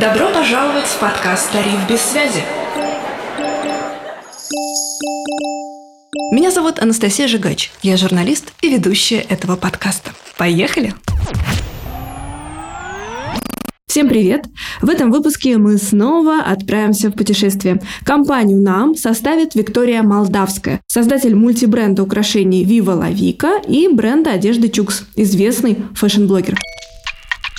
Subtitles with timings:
[0.00, 2.42] Добро пожаловать в подкаст «Тариф без связи».
[6.30, 7.70] Меня зовут Анастасия Жигач.
[7.80, 10.10] Я журналист и ведущая этого подкаста.
[10.36, 10.92] Поехали!
[13.86, 14.44] Всем привет!
[14.82, 17.80] В этом выпуске мы снова отправимся в путешествие.
[18.04, 25.06] Компанию нам составит Виктория Молдавская, создатель мультибренда украшений Viva La Vika и бренда одежды CHOUX,
[25.14, 26.58] известный фэшн-блогер.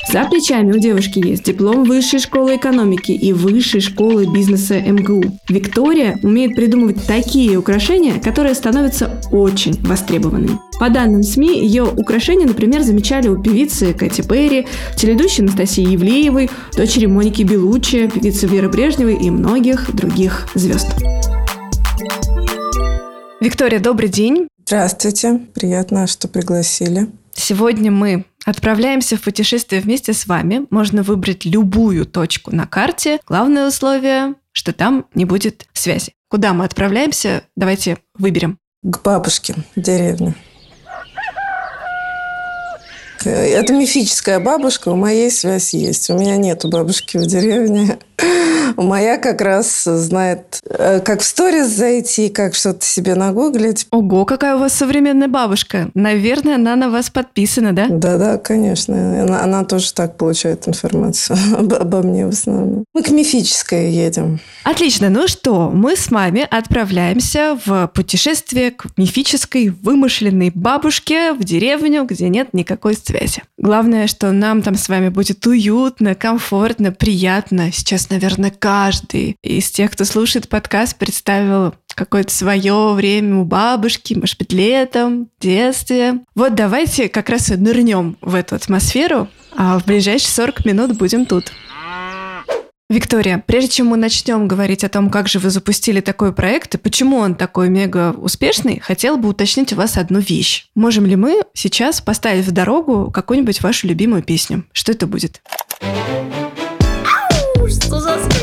[0.10, 5.38] За плечами у девушки есть диплом Высшей школы экономики и Высшей школы бизнеса МГУ.
[5.50, 10.60] Виктория умеет придумывать такие украшения, которые становятся очень востребованными.
[10.80, 14.66] По данным СМИ, ее украшения, например, замечали у певицы Кэти Перри,
[14.96, 20.88] теледущей Анастасии Евлеевой, дочери Моники Белучи, певицы Веры Брежневой и многих других звезд.
[23.42, 24.48] Виктория, добрый день.
[24.66, 25.42] Здравствуйте.
[25.54, 27.08] Приятно, что пригласили.
[27.38, 30.68] Сегодня мы Отправляемся в путешествие вместе с вами.
[30.70, 33.20] Можно выбрать любую точку на карте.
[33.28, 36.14] Главное условие, что там не будет связи.
[36.30, 37.44] Куда мы отправляемся?
[37.58, 38.58] Давайте выберем.
[38.84, 40.34] К бабушке в деревню.
[43.26, 46.10] Это мифическая бабушка, у моей связь есть.
[46.10, 47.98] У меня нету бабушки в деревне.
[48.78, 53.88] Моя как раз знает, э, как в сторис зайти, как что-то себе нагуглить.
[53.92, 55.90] Ого, какая у вас современная бабушка.
[55.94, 57.88] Наверное, она на вас подписана, да?
[57.90, 59.24] Да-да, конечно.
[59.24, 62.86] Она, она тоже так получает информацию обо мне в основном.
[62.94, 64.40] Мы к мифической едем.
[64.68, 65.10] Отлично.
[65.10, 72.28] Ну что, мы с вами отправляемся в путешествие к мифической вымышленной бабушке в деревню, где
[72.28, 73.44] нет никакой связи.
[73.58, 77.72] Главное, что нам там с вами будет уютно, комфортно, приятно.
[77.72, 84.38] Сейчас, наверное, каждый из тех, кто слушает подкаст, представил какое-то свое время у бабушки, может
[84.38, 86.16] быть, летом, детстве.
[86.36, 91.26] Вот давайте как раз и нырнем в эту атмосферу, а в ближайшие 40 минут будем
[91.26, 91.54] тут.
[92.90, 96.78] Виктория, прежде чем мы начнем говорить о том, как же вы запустили такой проект и
[96.78, 100.68] почему он такой мега успешный, хотел бы уточнить у вас одну вещь.
[100.74, 104.64] Можем ли мы сейчас поставить в дорогу какую-нибудь вашу любимую песню?
[104.72, 105.42] Что это будет?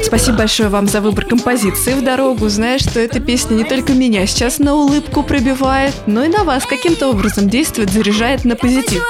[0.02, 2.50] Спасибо большое вам за выбор композиции в дорогу.
[2.50, 6.66] Знаешь, что эта песня не только меня сейчас на улыбку пробивает, но и на вас
[6.66, 9.02] каким-то образом действует, заряжает на позитив.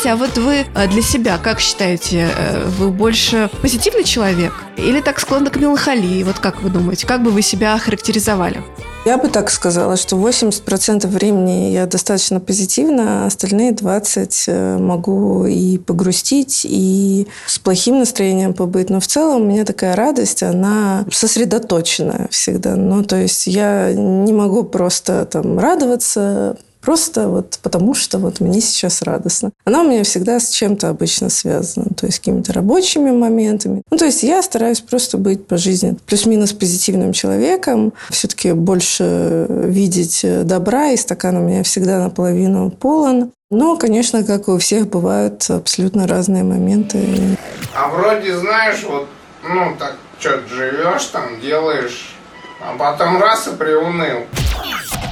[0.00, 5.02] Скажите, а вот вы э, для себя как считаете, э, вы больше позитивный человек или
[5.02, 6.22] так склонны к меланхолии?
[6.22, 8.62] Вот как вы думаете, как бы вы себя характеризовали?
[9.04, 15.44] Я бы так сказала, что 80% времени я достаточно позитивна, а остальные 20% э, могу
[15.44, 18.88] и погрустить, и с плохим настроением побыть.
[18.88, 22.74] Но в целом у меня такая радость, она сосредоточенная всегда.
[22.74, 28.60] Ну, то есть я не могу просто там радоваться, Просто вот потому, что вот мне
[28.60, 29.50] сейчас радостно.
[29.64, 31.86] Она у меня всегда с чем-то обычно связана.
[31.96, 33.82] То есть с какими-то рабочими моментами.
[33.90, 37.92] Ну, то есть я стараюсь просто быть по жизни плюс-минус позитивным человеком.
[38.10, 40.88] Все-таки больше видеть добра.
[40.90, 43.32] И стакан у меня всегда наполовину полон.
[43.50, 47.36] Но, конечно, как у всех, бывают абсолютно разные моменты.
[47.74, 49.08] А вроде, знаешь, вот,
[49.42, 52.14] ну, так что-то живешь там, делаешь,
[52.60, 54.26] а потом раз и приуныл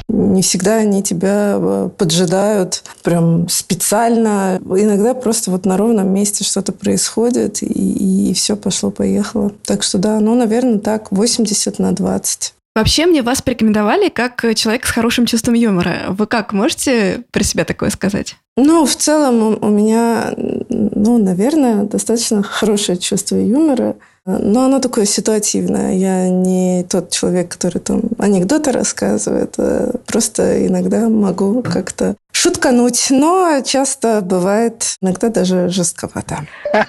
[0.09, 4.59] не всегда они тебя э, поджидают прям специально.
[4.65, 9.53] Иногда просто вот на ровном месте что-то происходит, и, и все пошло-поехало.
[9.65, 12.55] Так что да, ну, наверное, так, 80 на 20.
[12.75, 16.07] Вообще мне вас порекомендовали как человек с хорошим чувством юмора.
[16.11, 18.37] Вы как, можете про себя такое сказать?
[18.57, 20.33] Ну, в целом у меня,
[20.79, 23.97] ну, наверное, достаточно хорошее чувство юмора.
[24.25, 25.95] Но оно такое ситуативное.
[25.95, 29.55] Я не тот человек, который там анекдоты рассказывает.
[29.59, 36.47] А просто иногда могу как-то шуткануть, но часто бывает иногда даже жестковато.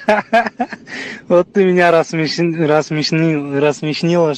[1.27, 4.33] Вот ты меня рассмешнил, рассмешнила,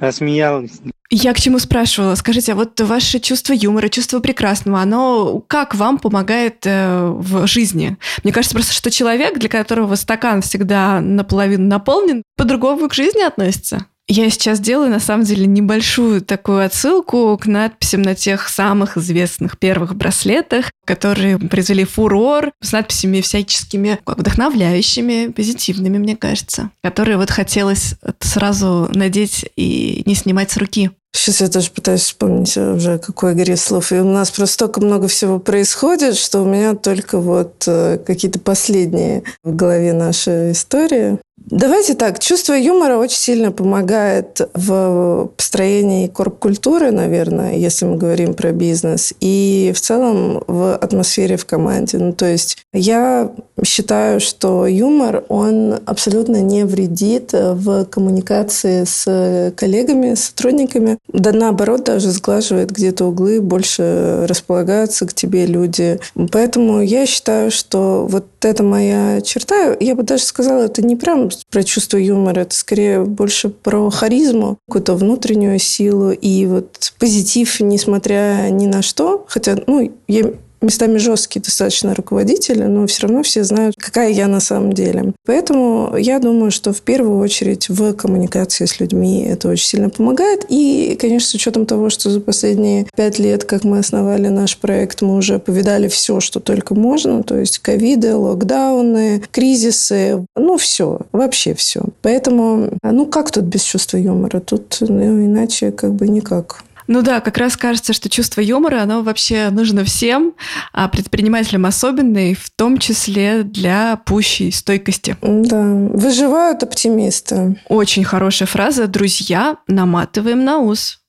[0.00, 0.70] рассмеялась.
[1.18, 2.14] Я к чему спрашивала?
[2.14, 7.96] Скажите, а вот ваше чувство юмора, чувство прекрасного, оно как вам помогает э, в жизни?
[8.22, 13.86] Мне кажется просто, что человек, для которого стакан всегда наполовину наполнен, по-другому к жизни относится.
[14.08, 19.58] Я сейчас делаю, на самом деле, небольшую такую отсылку к надписям на тех самых известных
[19.58, 27.94] первых браслетах, которые произвели фурор с надписями всяческими вдохновляющими, позитивными, мне кажется, которые вот хотелось
[28.20, 30.92] сразу надеть и не снимать с руки.
[31.12, 33.90] Сейчас я тоже пытаюсь вспомнить уже, какой игре слов.
[33.90, 38.38] И у нас просто столько много всего происходит, что у меня только вот э, какие-то
[38.38, 41.18] последние в голове наши истории.
[41.38, 48.50] Давайте так, чувство юмора очень сильно помогает в построении корп-культуры, наверное, если мы говорим про
[48.50, 51.98] бизнес, и в целом в атмосфере в команде.
[51.98, 53.30] Ну, то есть я
[53.64, 60.95] считаю, что юмор, он абсолютно не вредит в коммуникации с коллегами, сотрудниками.
[61.08, 65.98] Да наоборот, даже сглаживает где-то углы, больше располагаются к тебе люди.
[66.32, 69.76] Поэтому я считаю, что вот это моя черта.
[69.80, 74.58] Я бы даже сказала, это не прям про чувство юмора, это скорее больше про харизму,
[74.68, 79.24] какую-то внутреннюю силу и вот позитив, несмотря ни на что.
[79.28, 84.40] Хотя, ну, я местами жесткие достаточно руководители, но все равно все знают, какая я на
[84.40, 85.14] самом деле.
[85.24, 90.46] Поэтому я думаю, что в первую очередь в коммуникации с людьми это очень сильно помогает.
[90.48, 95.02] И, конечно, с учетом того, что за последние пять лет, как мы основали наш проект,
[95.02, 101.54] мы уже повидали все, что только можно, то есть ковиды, локдауны, кризисы, ну все, вообще
[101.54, 101.82] все.
[102.02, 104.40] Поэтому, ну как тут без чувства юмора?
[104.40, 106.64] Тут ну, иначе как бы никак.
[106.86, 110.34] Ну да, как раз кажется, что чувство юмора, оно вообще нужно всем,
[110.72, 115.16] а предпринимателям особенно, и в том числе для пущей стойкости.
[115.22, 117.60] Да, выживают оптимисты.
[117.68, 118.86] Очень хорошая фраза.
[118.86, 121.00] Друзья, наматываем на ус.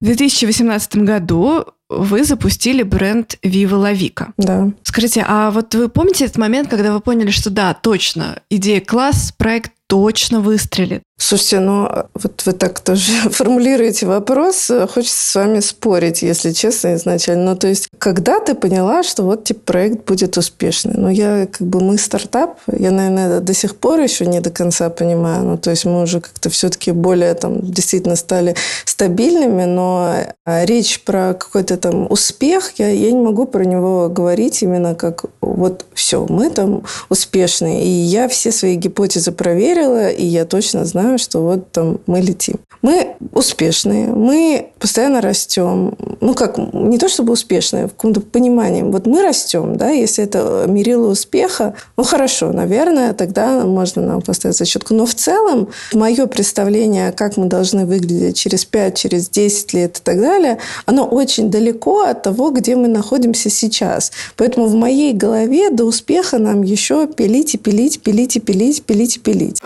[0.00, 1.64] В 2018 году
[1.98, 4.28] вы запустили бренд Viva La Vica.
[4.36, 4.70] Да.
[4.82, 9.32] Скажите, а вот вы помните этот момент, когда вы поняли, что да, точно, идея класс,
[9.36, 11.02] проект точно выстрелит?
[11.16, 14.70] Слушайте, ну вот вы так тоже формулируете вопрос.
[14.92, 17.52] Хочется с вами спорить, если честно, изначально.
[17.52, 20.94] Ну, то есть, когда ты поняла, что вот типа проект будет успешный?
[20.96, 24.90] Ну, я как бы мы стартап, я, наверное, до сих пор еще не до конца
[24.90, 25.44] понимаю.
[25.44, 31.02] Ну, то есть, мы уже как-то все-таки более там действительно стали стабильными, но а, речь
[31.04, 36.24] про какой-то там успех, я, я не могу про него говорить именно как вот все,
[36.30, 37.84] мы там успешные.
[37.84, 42.56] И я все свои гипотезы проверила, и я точно знаю, что вот там мы летим.
[42.80, 45.94] Мы успешные, мы постоянно растем.
[46.20, 48.82] Ну, как, не то чтобы успешные, в каком-то понимании.
[48.82, 54.56] Вот мы растем, да, если это мерило успеха, ну, хорошо, наверное, тогда можно нам поставить
[54.56, 54.94] зачетку.
[54.94, 60.00] Но в целом, мое представление, как мы должны выглядеть через 5, через 10 лет и
[60.02, 64.12] так далее, оно очень далеко от того, где мы находимся сейчас.
[64.36, 69.16] Поэтому в моей голове до успеха нам еще пилить и пилить, пилить и пилить, пилить
[69.16, 69.60] и пилить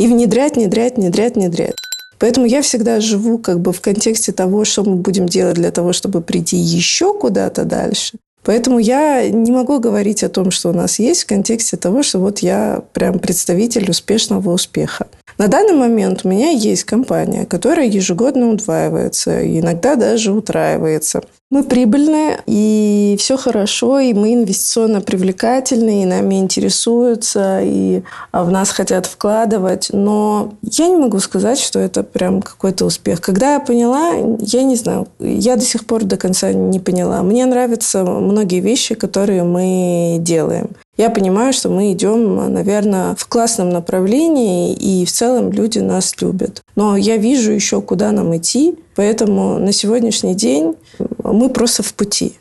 [0.00, 1.74] и внедрять, внедрять, внедрять, внедрять.
[2.18, 5.92] Поэтому я всегда живу как бы в контексте того, что мы будем делать для того,
[5.92, 8.16] чтобы прийти еще куда-то дальше.
[8.42, 12.18] Поэтому я не могу говорить о том, что у нас есть в контексте того, что
[12.18, 15.06] вот я прям представитель успешного успеха.
[15.40, 21.22] На данный момент у меня есть компания, которая ежегодно удваивается, иногда даже утраивается.
[21.50, 28.02] Мы прибыльные, и все хорошо, и мы инвестиционно привлекательны, и нами интересуются, и
[28.32, 29.88] а, в нас хотят вкладывать.
[29.94, 33.22] Но я не могу сказать, что это прям какой-то успех.
[33.22, 37.22] Когда я поняла, я не знаю, я до сих пор до конца не поняла.
[37.22, 40.68] Мне нравятся многие вещи, которые мы делаем
[41.00, 46.62] я понимаю, что мы идем, наверное, в классном направлении, и в целом люди нас любят.
[46.76, 50.74] Но я вижу еще, куда нам идти, поэтому на сегодняшний день
[51.24, 52.34] мы просто в пути.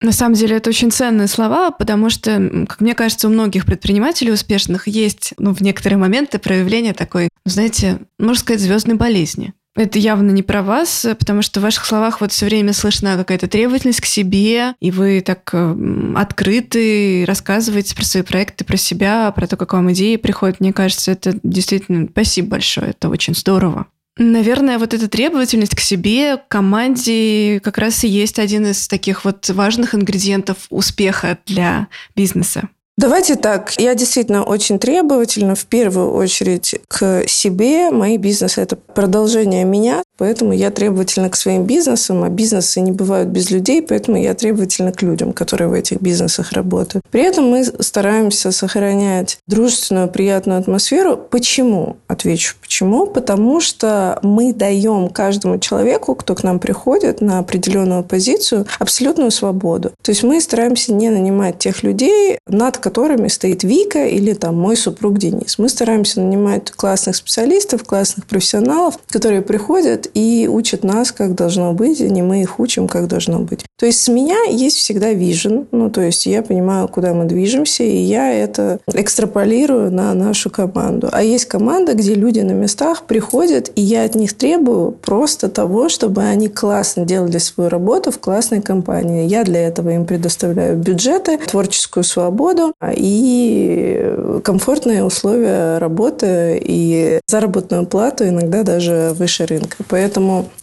[0.00, 4.30] На самом деле это очень ценные слова, потому что, как мне кажется, у многих предпринимателей
[4.30, 9.54] успешных есть ну, в некоторые моменты проявление такой, знаете, можно сказать, звездной болезни.
[9.78, 13.46] Это явно не про вас, потому что в ваших словах вот все время слышна какая-то
[13.46, 19.46] требовательность к себе, и вы так э, открыты, рассказываете про свои проекты, про себя, про
[19.46, 20.58] то, как вам идеи приходят.
[20.58, 23.86] Мне кажется, это действительно спасибо большое, это очень здорово.
[24.16, 29.24] Наверное, вот эта требовательность к себе, к команде как раз и есть один из таких
[29.24, 32.68] вот важных ингредиентов успеха для бизнеса.
[32.98, 33.74] Давайте так.
[33.78, 37.92] Я действительно очень требовательна в первую очередь к себе.
[37.92, 40.02] Мои бизнесы– это продолжение меня.
[40.18, 44.92] Поэтому я требовательна к своим бизнесам, а бизнесы не бывают без людей, поэтому я требовательна
[44.92, 47.04] к людям, которые в этих бизнесах работают.
[47.10, 51.16] При этом мы стараемся сохранять дружественную, приятную атмосферу.
[51.16, 51.96] Почему?
[52.08, 53.06] Отвечу, почему?
[53.06, 59.92] Потому что мы даем каждому человеку, кто к нам приходит на определенную позицию, абсолютную свободу.
[60.02, 64.76] То есть мы стараемся не нанимать тех людей, над которыми стоит Вика или там мой
[64.76, 65.58] супруг Денис.
[65.58, 72.00] Мы стараемся нанимать классных специалистов, классных профессионалов, которые приходят и учат нас, как должно быть,
[72.00, 73.64] а не мы их учим, как должно быть.
[73.78, 77.84] То есть с меня есть всегда вижен, ну, то есть я понимаю, куда мы движемся,
[77.84, 81.08] и я это экстраполирую на нашу команду.
[81.12, 85.88] А есть команда, где люди на местах приходят, и я от них требую просто того,
[85.88, 89.28] чтобы они классно делали свою работу в классной компании.
[89.28, 98.26] Я для этого им предоставляю бюджеты, творческую свободу и комфортные условия работы и заработную плату
[98.26, 99.76] иногда даже выше рынка.
[99.88, 99.97] Поэтому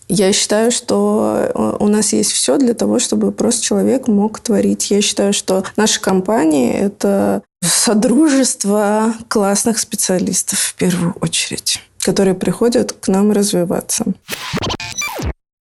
[0.07, 4.91] я считаю, что у нас есть все для того, чтобы просто человек мог творить.
[4.91, 13.07] Я считаю, что наша компания– это содружество классных специалистов в первую очередь, которые приходят к
[13.07, 14.05] нам развиваться.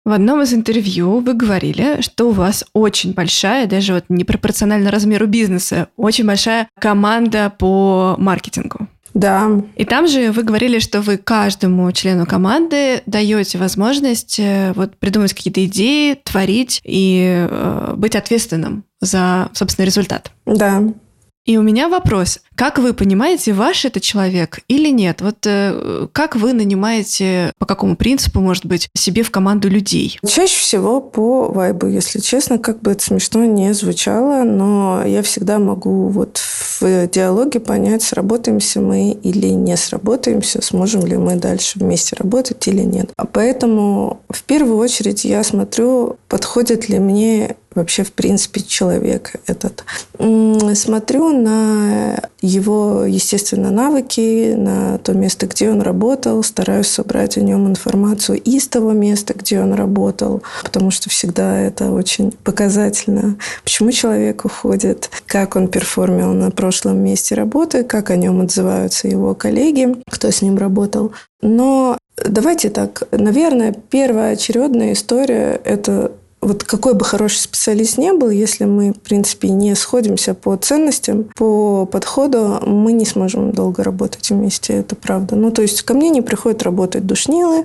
[0.04, 5.26] В одном из интервью вы говорили, что у вас очень большая, даже вот непропорционально размеру
[5.26, 8.87] бизнеса, очень большая команда по маркетингу.
[9.18, 9.50] Да.
[9.74, 15.34] И там же вы говорили, что вы каждому члену команды даете возможность э, вот придумать
[15.34, 20.30] какие-то идеи, творить и э, быть ответственным за, собственно, результат.
[20.46, 20.84] Да.
[21.48, 22.40] И у меня вопрос.
[22.54, 25.22] Как вы понимаете, ваш это человек или нет?
[25.22, 30.20] Вот э, как вы нанимаете, по какому принципу, может быть, себе в команду людей?
[30.26, 35.58] Чаще всего по вайбу, если честно, как бы это смешно не звучало, но я всегда
[35.58, 42.14] могу вот в диалоге понять, сработаемся мы или не сработаемся, сможем ли мы дальше вместе
[42.16, 43.10] работать или нет.
[43.16, 49.84] А поэтому в первую очередь я смотрю, подходит ли мне вообще, в принципе, человек этот.
[50.18, 57.66] Смотрю на его, естественно, навыки, на то место, где он работал, стараюсь собрать о нем
[57.66, 64.44] информацию из того места, где он работал, потому что всегда это очень показательно, почему человек
[64.44, 70.30] уходит, как он перформил на прошлом месте работы, как о нем отзываются его коллеги, кто
[70.30, 71.12] с ним работал.
[71.40, 78.30] Но Давайте так, наверное, первая очередная история– это вот какой бы хороший специалист не был,
[78.30, 84.30] если мы, в принципе, не сходимся по ценностям, по подходу, мы не сможем долго работать
[84.30, 85.34] вместе, это правда.
[85.34, 87.64] Ну, то есть ко мне не приходят работать душнилы,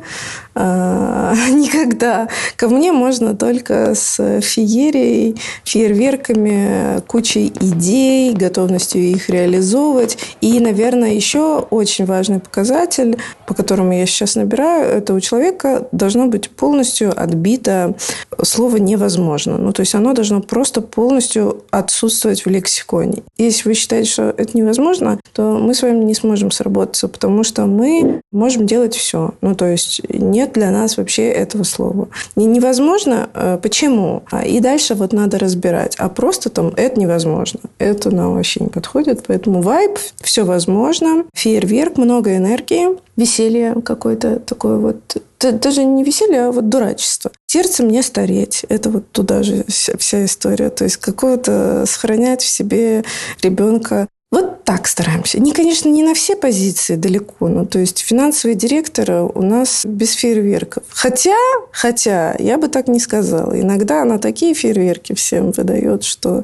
[0.56, 2.30] э, никогда.
[2.56, 10.18] Ко мне можно только с феерией, фейерверками, кучей идей, готовностью их реализовывать.
[10.42, 16.26] И, наверное, еще очень важный показатель, по которому я сейчас набираю, это у человека должно
[16.26, 17.96] быть полностью отбито
[18.42, 19.58] слово слово невозможно.
[19.58, 23.24] Ну, то есть оно должно просто полностью отсутствовать в лексиконе.
[23.38, 27.66] Если вы считаете, что это невозможно, то мы с вами не сможем сработаться, потому что
[27.66, 29.34] мы можем делать все.
[29.42, 32.08] Ну, то есть нет для нас вообще этого слова.
[32.38, 34.24] Не невозможно, э, почему?
[34.32, 35.98] А, и дальше вот надо разбирать.
[36.00, 37.60] А просто там это невозможно.
[37.80, 39.26] Это нам вообще не подходит.
[39.28, 41.26] Поэтому вайб, все возможно.
[41.34, 45.18] Фейерверк, много энергии, веселье какое-то такое вот
[45.52, 47.32] даже не веселье, а вот дурачество.
[47.54, 48.66] Сердце мне стареть.
[48.68, 50.72] Это вот туда же вся история.
[50.72, 53.04] То есть какого-то сохранять в себе
[53.44, 54.08] ребенка.
[54.32, 55.40] Вот так стараемся.
[55.40, 57.48] Не, конечно, не на все позиции далеко.
[57.50, 60.84] но то есть финансовые директоры у нас без фейерверков.
[60.90, 61.38] Хотя,
[61.72, 63.54] хотя, я бы так не сказала.
[63.62, 66.42] Иногда она такие фейерверки всем выдает, что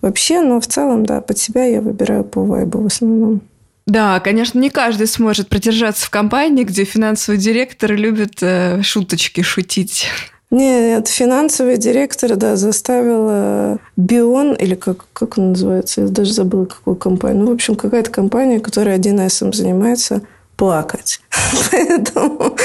[0.00, 3.42] вообще, но в целом, да, под себя я выбираю по вайбу в основном.
[3.86, 10.06] Да, конечно, не каждый сможет продержаться в компании, где финансовый директор любит э, шуточки шутить.
[10.50, 16.96] Нет, финансовый директор, да, заставила Бион, или как, как он называется, я даже забыла, какую
[16.96, 17.44] компанию.
[17.44, 20.22] Ну, в общем, какая-то компания, которая 1С занимается,
[20.56, 21.20] плакать.
[21.70, 22.56] Поэтому,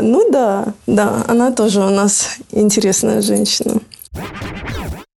[0.00, 3.80] ну да, да, она тоже у нас интересная женщина.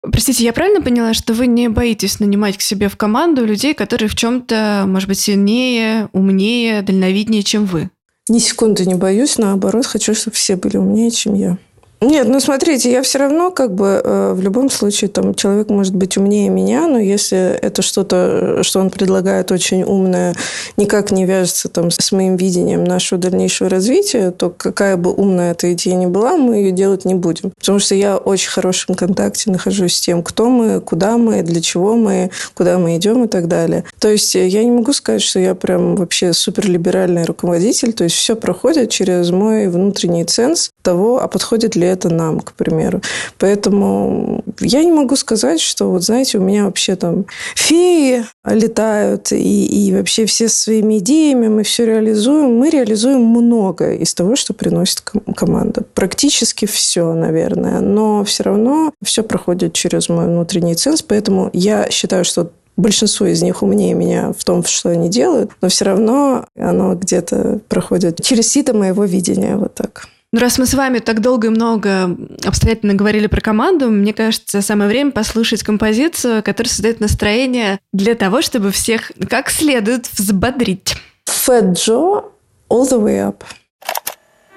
[0.03, 4.09] Простите, я правильно поняла, что вы не боитесь нанимать к себе в команду людей, которые
[4.09, 7.91] в чем-то, может быть, сильнее, умнее, дальновиднее, чем вы?
[8.29, 11.59] Ни секунды не боюсь, наоборот, хочу, чтобы все были умнее, чем я.
[12.03, 15.95] Нет, ну смотрите, я все равно как бы э, в любом случае там человек может
[15.95, 20.35] быть умнее меня, но если это что-то, что он предлагает очень умное,
[20.79, 25.75] никак не вяжется там с моим видением нашего дальнейшего развития, то какая бы умная эта
[25.75, 27.51] идея ни была, мы ее делать не будем.
[27.59, 31.61] Потому что я очень в хорошем контакте нахожусь с тем, кто мы, куда мы, для
[31.61, 33.85] чего мы, куда мы идем и так далее.
[33.99, 38.37] То есть я не могу сказать, что я прям вообще суперлиберальный руководитель, то есть все
[38.37, 43.01] проходит через мой внутренний ценз того, а подходит ли это нам, к примеру.
[43.39, 49.67] Поэтому я не могу сказать, что, вот знаете, у меня вообще там феи летают, и,
[49.67, 52.57] и вообще все своими идеями мы все реализуем.
[52.57, 55.03] Мы реализуем много из того, что приносит
[55.37, 55.83] команда.
[55.95, 57.81] Практически все, наверное.
[57.81, 63.43] Но все равно все проходит через мой внутренний ценз, поэтому я считаю, что большинство из
[63.43, 68.49] них умнее меня в том, что они делают, но все равно оно где-то проходит через
[68.49, 70.09] сито моего видения, вот так.
[70.33, 74.63] Ну, раз мы с вами так долго и много обстоятельно говорили про команду, мне кажется,
[74.63, 80.95] самое время послушать композицию, которая создает настроение для того, чтобы всех как следует взбодрить.
[81.27, 82.31] Fat Joe
[82.69, 83.43] All the Way Up.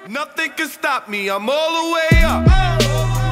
[0.06, 1.28] Nothing can stop me.
[1.28, 3.23] I'm all the way up.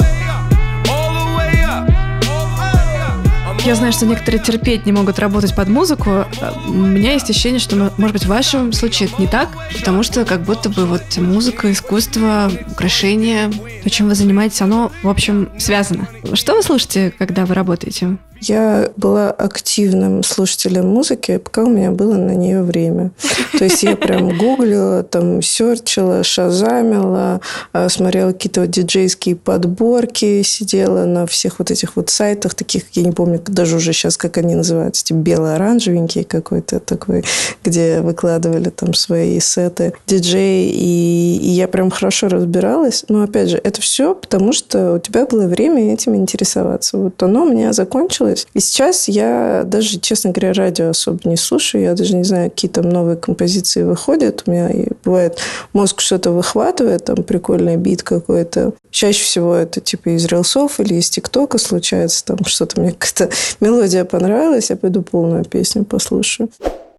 [3.64, 6.24] Я знаю, что некоторые терпеть не могут работать под музыку.
[6.66, 10.24] У меня есть ощущение, что, может быть, в вашем случае это не так, потому что
[10.24, 13.50] как будто бы вот музыка, искусство, украшение,
[13.84, 16.08] то, чем вы занимаетесь, оно, в общем, связано.
[16.34, 18.16] Что вы слушаете, когда вы работаете?
[18.42, 23.12] Я была активным слушателем музыки, пока у меня было на нее время.
[23.58, 27.40] То есть я прям гуглила, там, серчила, шазамила,
[27.72, 33.04] а, смотрела какие-то вот диджейские подборки, сидела на всех вот этих вот сайтах, таких, я
[33.04, 37.24] не помню даже уже сейчас, как они называются, типа бело-оранжевенький какой-то такой,
[37.62, 43.04] где выкладывали там свои сеты диджеи, и, и я прям хорошо разбиралась.
[43.08, 46.98] Но, опять же, это все потому, что у тебя было время этим интересоваться.
[46.98, 48.46] Вот оно у меня закончилось, нравилось.
[48.54, 51.84] И сейчас я даже, честно говоря, радио особо не слушаю.
[51.84, 54.42] Я даже не знаю, какие там новые композиции выходят.
[54.46, 55.38] У меня и бывает
[55.72, 58.72] мозг что-то выхватывает, там прикольный бит какой-то.
[58.90, 62.24] Чаще всего это типа из рилсов или из ТикТока случается.
[62.24, 66.48] Там что-то мне какая-то мелодия понравилась, я пойду полную песню послушаю.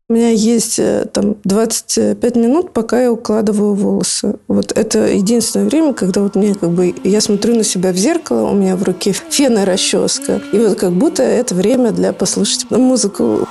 [0.10, 4.36] У меня есть э, там 25 минут, пока я укладываю волосы.
[4.50, 6.94] Вот это единственное время, когда вот мне как бы...
[7.06, 10.42] Я смотрю на себя в зеркало, у меня в руке фен и расческа.
[10.52, 13.48] И вот как будто это время для послушать музыку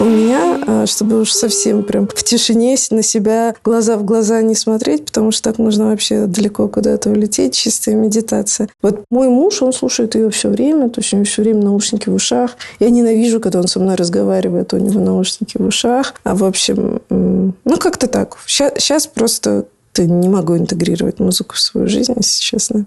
[0.00, 4.54] у меня, а, чтобы уж совсем прям в тишине на себя глаза в глаза не
[4.54, 8.68] смотреть, потому что так можно вообще далеко куда-то улететь, чистая медитация.
[8.82, 12.08] Вот мой муж, он слушает ее все время, то есть у него все время наушники
[12.08, 12.56] в ушах.
[12.78, 16.14] Я ненавижу, когда он со мной разговаривает, у него наушники в ушах.
[16.24, 18.36] А в общем, ну как-то так.
[18.46, 22.86] Сейчас просто не могу интегрировать музыку в свою жизнь, если честно.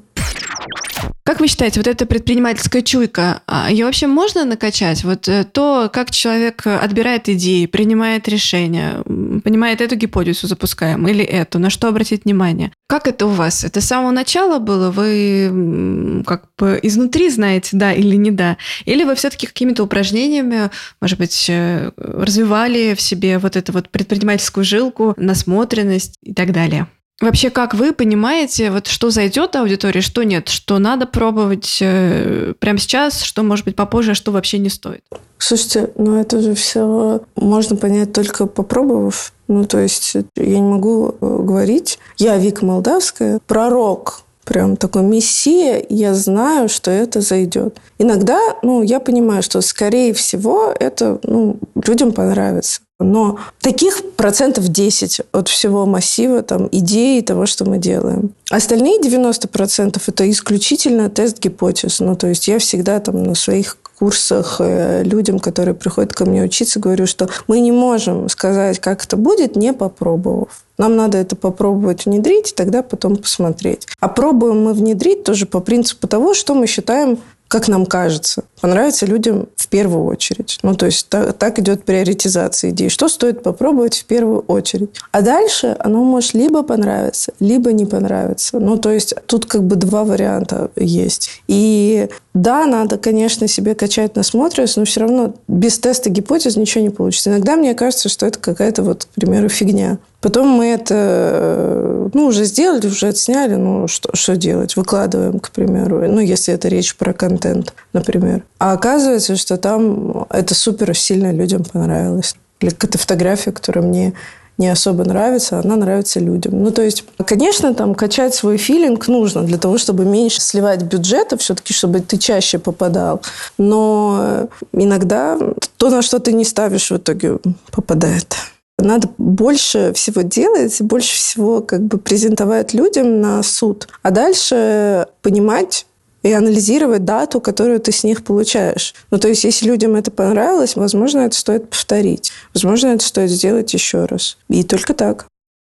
[1.32, 5.06] Как вы считаете, вот эта предпринимательская чуйка, а, ее вообще можно накачать?
[5.06, 11.58] Вот э, то, как человек отбирает идеи, принимает решения, понимает эту гипотезу запускаем или эту,
[11.58, 12.74] на что обратить внимание?
[12.86, 13.64] Как это у вас?
[13.64, 14.92] Это с самого начала было?
[14.92, 18.58] Вы как бы изнутри знаете, да или не да?
[18.84, 20.70] Или вы все-таки какими-то упражнениями,
[21.00, 26.90] может быть, э, развивали в себе вот эту вот предпринимательскую жилку, насмотренность и так далее?
[27.22, 32.80] Вообще, как вы понимаете, вот что зайдет аудитории, что нет, что надо пробовать э, прямо
[32.80, 35.04] сейчас, что может быть попозже, а что вообще не стоит?
[35.38, 39.34] Слушайте, ну это же все можно понять только попробовав.
[39.48, 45.86] Ну, то есть я не могу э, говорить, я Вика Молдавская, пророк, прям такой мессия,
[45.90, 47.78] я знаю, что это зайдет.
[48.00, 52.82] Иногда, ну, я понимаю, что, скорее всего, это, ну, людям понравится.
[53.04, 58.32] Но таких процентов 10 от всего массива там, идей того, что мы делаем.
[58.50, 62.00] Остальные 90% это исключительно тест гипотез.
[62.00, 66.42] Ну, то есть я всегда там на своих курсах э, людям, которые приходят ко мне
[66.42, 70.64] учиться, говорю, что мы не можем сказать, как это будет, не попробовав.
[70.80, 73.88] Нам надо это попробовать внедрить, и тогда потом посмотреть.
[74.00, 77.20] А пробуем мы внедрить тоже по принципу того, что мы считаем
[77.52, 80.60] как нам кажется, понравится людям в первую очередь.
[80.64, 82.90] Ну, то есть так, так идет приоритизация идей.
[82.90, 84.92] Что стоит попробовать в первую очередь?
[85.12, 88.60] А дальше оно может либо понравиться, либо не понравиться.
[88.60, 91.42] Ну, то есть тут как бы два варианта есть.
[91.48, 96.90] И да, надо, конечно, себе качать насмотренность, но все равно без теста гипотез ничего не
[96.90, 97.30] получится.
[97.32, 99.98] Иногда мне кажется, что это какая-то вот, к примеру, фигня.
[100.22, 104.76] Потом мы это, э, ну, уже сделали, уже отсняли, ну, что, что делать?
[104.76, 106.08] Выкладываем, к примеру.
[106.08, 108.44] Ну, если это речь про контент, например.
[108.62, 112.36] А оказывается, что там это супер сильно людям понравилось.
[112.60, 114.14] Или какая-то фотография, которая мне
[114.60, 116.62] не особо нравится, она нравится людям.
[116.62, 121.38] Ну, то есть, конечно, там качать свой филинг нужно для того, чтобы меньше сливать бюджета,
[121.38, 123.24] все-таки, чтобы ты чаще попадал.
[123.58, 125.40] Но иногда
[125.78, 127.40] то, на что ты не ставишь, в итоге
[127.72, 128.36] попадает.
[128.78, 133.88] Надо больше всего делать, больше всего как бы презентовать людям на суд.
[134.04, 135.88] А дальше понимать,
[136.24, 138.94] и анализировать дату, которую ты с них получаешь.
[139.12, 142.32] Ну, то есть, если людям это понравилось, возможно, это стоит повторить.
[142.54, 144.38] Возможно, это стоит сделать еще раз.
[144.50, 145.28] И только так.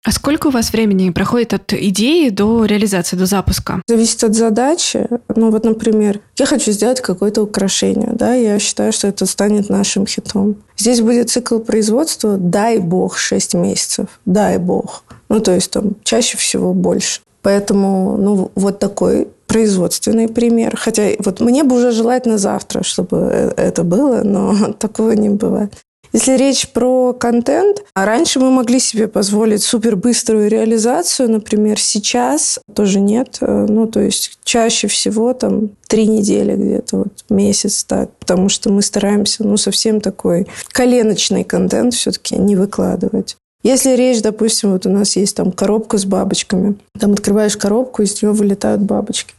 [0.05, 3.83] А сколько у вас времени проходит от идеи до реализации, до запуска?
[3.89, 5.09] Зависит от задачи.
[5.35, 10.07] Ну вот, например, я хочу сделать какое-то украшение, да, я считаю, что это станет нашим
[10.07, 10.57] хитом.
[10.77, 15.03] Здесь будет цикл производства, дай бог, 6 месяцев, дай бог.
[15.29, 17.21] Ну, то есть там чаще всего больше.
[17.43, 20.77] Поэтому, ну, вот такой производственный пример.
[20.77, 25.73] Хотя вот мне бы уже желательно завтра, чтобы э, это было, но такого не бывает.
[26.13, 32.59] Если речь про контент, а раньше мы могли себе позволить супер быструю реализацию, например, сейчас
[32.75, 33.39] тоже нет.
[33.41, 38.71] Э, ну, то есть чаще всего там три недели где-то, вот месяц так, потому что
[38.71, 43.37] мы стараемся, ну, совсем такой коленочный контент все-таки не выкладывать.
[43.65, 48.23] Если речь, допустим, вот у нас есть там коробка с бабочками, там открываешь коробку, из
[48.23, 49.35] нее вылетают бабочки.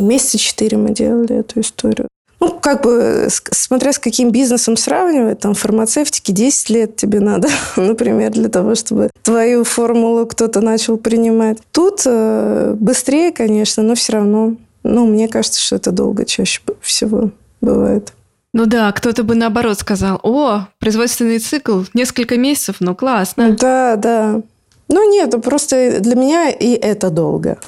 [0.00, 2.08] Месяца четыре мы делали эту историю.
[2.40, 8.32] Ну, как бы, смотря с каким бизнесом сравнивать, там, фармацевтики 10 лет тебе надо, например,
[8.32, 11.58] для того, чтобы твою формулу кто-то начал принимать.
[11.70, 17.30] Тут э, быстрее, конечно, но все равно, ну, мне кажется, что это долго чаще всего
[17.60, 18.14] бывает.
[18.52, 23.50] Ну да, кто-то бы наоборот сказал, о, производственный цикл, несколько месяцев, ну классно.
[23.52, 24.40] Да, да.
[24.88, 27.58] Ну нет, просто для меня и это долго.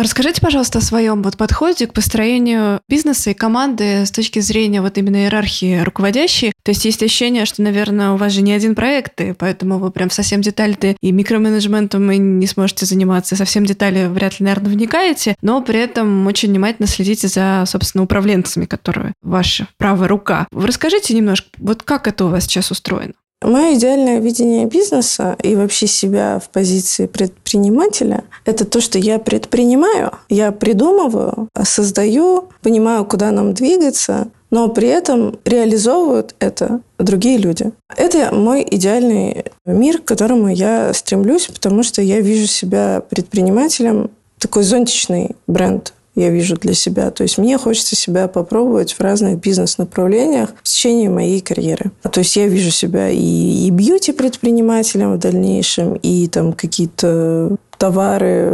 [0.00, 4.96] Расскажите, пожалуйста, о своем вот подходе к построению бизнеса и команды с точки зрения вот
[4.96, 6.54] именно иерархии руководящей.
[6.62, 9.90] То есть есть ощущение, что, наверное, у вас же не один проект, и поэтому вы
[9.90, 15.36] прям совсем детали и микроменеджментом и не сможете заниматься, совсем детали вряд ли, наверное, вникаете,
[15.42, 20.46] но при этом очень внимательно следите за, собственно, управленцами, которые ваша правая рука.
[20.50, 23.12] Расскажите немножко, вот как это у вас сейчас устроено?
[23.42, 30.12] Мое идеальное видение бизнеса и вообще себя в позиции предпринимателя– это то, что я предпринимаю,
[30.28, 37.72] я придумываю, создаю, понимаю, куда нам двигаться, но при этом реализовывают это другие люди.
[37.96, 44.64] Это мой идеальный мир, к которому я стремлюсь, потому что я вижу себя предпринимателем, такой
[44.64, 47.10] зонтичный бренд я вижу для себя.
[47.10, 51.92] То есть мне хочется себя попробовать в разных бизнес-направлениях в течение моей карьеры.
[52.10, 58.52] То есть я вижу себя и, и бьюти-предпринимателем в дальнейшем, и там какие-то товары,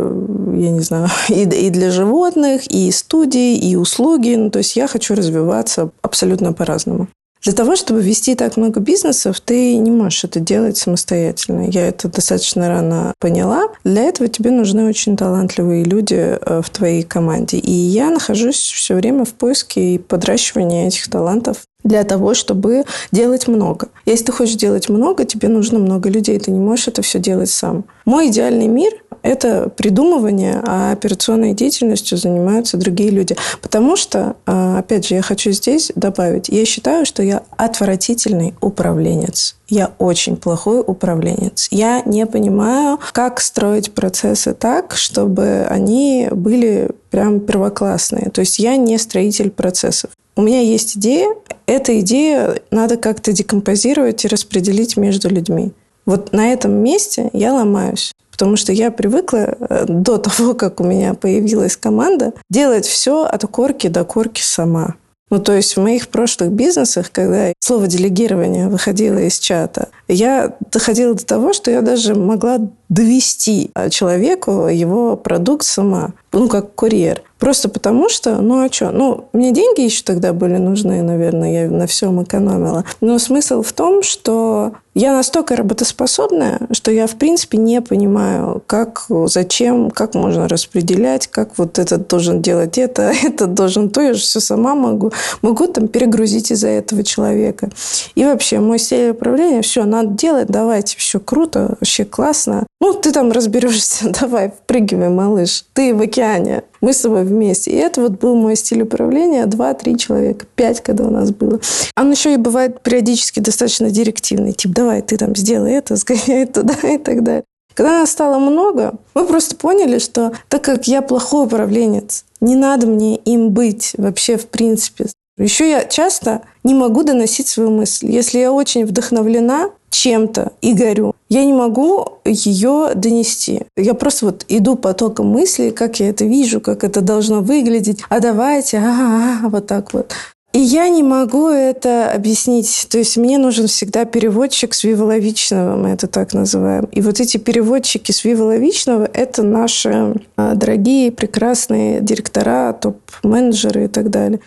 [0.55, 4.35] я не знаю, и, и для животных, и студии, и услуги.
[4.37, 7.09] Ну, то есть я хочу развиваться абсолютно по-разному.
[7.43, 11.69] Для того, чтобы вести так много бизнесов, ты не можешь это делать самостоятельно.
[11.69, 13.69] Я это достаточно рано поняла.
[13.85, 17.59] Для этого тебе нужны очень талантливые люди э, в твоей команде.
[17.59, 23.49] И я нахожусь все время в поиске и подращивании этих талантов для того, чтобы делать
[23.49, 23.89] много.
[24.05, 26.39] Если ты хочешь делать много, тебе нужно много людей.
[26.39, 27.85] Ты не можешь это все делать сам.
[28.05, 33.37] Мой идеальный мир– это придумывание, а операционной деятельностью занимаются другие люди.
[33.63, 39.57] Потому что, а, опять же, я хочу здесь добавить, я считаю, что я отвратительный управленец.
[39.69, 41.69] Я очень плохой управленец.
[41.71, 48.31] Я не понимаю, как строить процессы так, чтобы они были прям первоклассные.
[48.31, 50.11] То есть я не строитель процессов.
[50.37, 51.35] У меня есть идея,
[51.67, 55.73] эта идея надо как-то декомпозировать и распределить между людьми.
[56.05, 58.13] Вот на этом месте я ломаюсь.
[58.31, 63.43] Потому что я привыкла э, до того, как у меня появилась команда, делать все от
[63.47, 64.97] корки до корки сама.
[65.31, 71.15] Ну, то есть в моих прошлых бизнесах, когда слово делегирование выходило из чата, я доходила
[71.15, 77.23] до того, что я даже могла довести человеку его продукт сама, ну, как курьер.
[77.39, 78.91] Просто потому что, ну а что?
[78.91, 82.85] Ну, мне деньги еще тогда были нужны, наверное, я на всем экономила.
[83.03, 89.05] Но смысл в том, что я настолько работоспособная, что я, в принципе, не понимаю, как,
[89.27, 94.21] зачем, как можно распределять, как вот этот должен делать это, этот должен то, я же
[94.21, 95.13] все сама могу.
[95.43, 97.69] Могу там перегрузить из-за этого человека.
[98.15, 102.67] И вообще, мой стиль управления, все, надо делать, давайте, все круто, вообще классно.
[102.81, 105.65] Ну, ты там разберешься, давай, впрыгивай, малыш.
[105.73, 107.71] Ты в океане, мы с тобой вместе.
[107.71, 109.47] И это вот был мой стиль управления.
[109.47, 111.61] Два-три человека, пять, когда у нас было.
[111.97, 114.53] Он еще и бывает периодически достаточно директивный.
[114.53, 117.45] Типа, давай, ты там сделай это, сгоняй туда и так далее.
[117.75, 122.87] Когда нас стало много, мы просто поняли, что так как я плохой управленец, не надо
[122.87, 125.07] мне им быть вообще в принципе.
[125.39, 128.11] Еще я часто не могу доносить свою мысль.
[128.11, 133.63] Если я очень вдохновлена чем-то и горю, я не могу ее донести.
[133.77, 138.03] Я просто вот иду потоком мыслей, как я это вижу, как это должно выглядеть.
[138.09, 140.15] А давайте, а, -а, -а вот так вот.
[140.57, 142.87] И я не могу это объяснить.
[142.91, 146.87] То есть мне нужен всегда переводчик с Виволовичного, мы это так называем.
[146.93, 154.09] И вот эти переводчики с Виволовичного– это наши а, дорогие, прекрасные директора, топ-менеджеры и так
[154.09, 154.41] далее.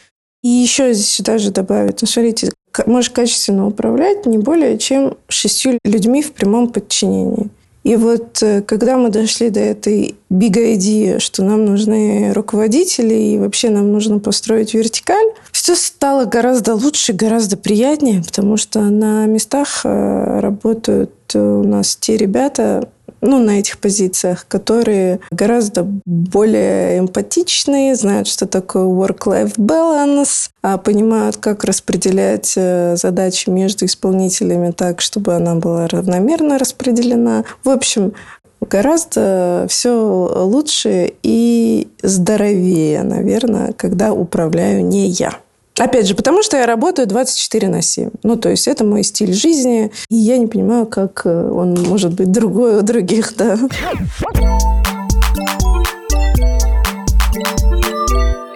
[0.44, 2.52] И еще здесь сюда же добавить, ну, смотрите,
[2.86, 7.50] можешь качественно управлять не более чем шестью людьми в прямом подчинении.
[7.84, 13.38] И вот э, когда мы дошли до этой big idea, что нам нужны руководители и
[13.38, 19.82] вообще нам нужно построить вертикаль, все стало гораздо лучше, гораздо приятнее, потому что на местах
[19.86, 22.90] э, работают у нас те ребята,
[23.22, 31.38] ну, на этих позициях, которые гораздо более эмпатичные, знают, что такое work-life balance, а понимают,
[31.38, 37.44] как распределять э, задачи между исполнителями так, чтобы она была равномерно распределена.
[37.64, 38.14] В общем,
[38.62, 45.34] гораздо все лучше и здоровее, наверное, когда управляю не я.
[45.80, 48.10] Опять же, потому что я работаю 24 на 7.
[48.24, 52.14] Ну, то есть это мой стиль жизни, и я не понимаю, как э, он может
[52.14, 53.58] быть другой у других, да.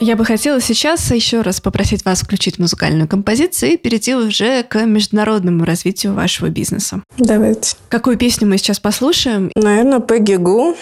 [0.01, 4.83] Я бы хотела сейчас еще раз попросить вас включить музыкальную композицию и перейти уже к
[4.83, 7.03] международному развитию вашего бизнеса.
[7.17, 7.77] Давайте.
[7.87, 9.49] Какую песню мы сейчас послушаем?
[9.55, 10.75] Наверное, Пегги Гу.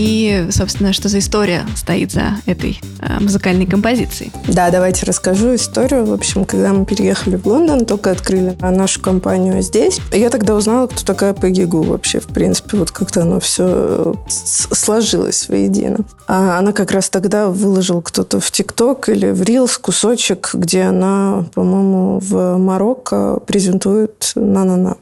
[0.00, 4.32] И, собственно, что за история стоит за этой э, музыкальной композицией?
[4.48, 6.06] Да, давайте расскажу историю.
[6.06, 10.86] В общем, когда мы переехали в Лондон, только открыли нашу компанию здесь, я тогда узнала,
[10.86, 12.78] кто такая Пегги Гу вообще, в принципе.
[12.78, 15.98] Вот как-то оно все сложилось воедино.
[16.26, 21.44] А она как раз тогда выложила кто-то в ТикТок или в Рилс кусочек, где она,
[21.54, 24.96] по-моему, в Марокко презентует «На-на-на».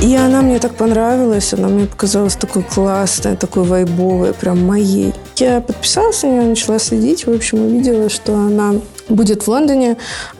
[0.00, 5.12] И она мне так понравилась, она мне показалась такой классной, такой вайбовой, прям моей.
[5.36, 8.74] Я подписалась на нее, начала следить, в общем, увидела, что она
[9.08, 9.96] будет в Лондоне,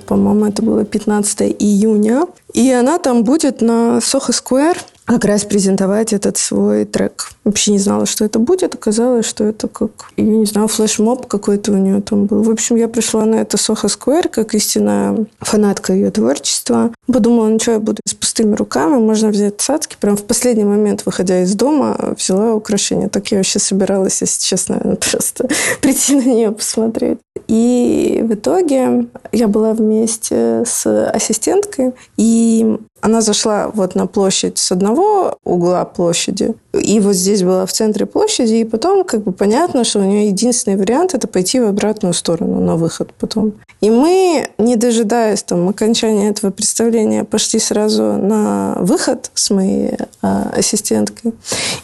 [0.06, 6.12] по-моему, это было 15 июня, и она там будет на Сохо Сквер как раз презентовать
[6.12, 7.30] этот свой трек.
[7.48, 8.74] Вообще не знала, что это будет.
[8.74, 12.42] Оказалось, что это как, я не знаю, флешмоб какой-то у нее там был.
[12.42, 16.92] В общем, я пришла на это Сохо Сквер, как истинная фанатка ее творчества.
[17.10, 19.96] Подумала, ну что, я буду с пустыми руками, можно взять цацки.
[19.98, 23.08] Прям в последний момент, выходя из дома, взяла украшение.
[23.08, 25.48] Так я вообще собиралась, если честно, просто
[25.80, 27.18] прийти на нее посмотреть.
[27.46, 34.72] И в итоге я была вместе с ассистенткой, и она зашла вот на площадь с
[34.72, 39.84] одного угла площади, и вот здесь была в центре площади, и потом как бы понятно,
[39.84, 43.54] что у нее единственный вариант– это пойти в обратную сторону, на выход потом.
[43.80, 50.50] И мы, не дожидаясь там окончания этого представления, пошли сразу на выход с моей а,
[50.56, 51.32] ассистенткой.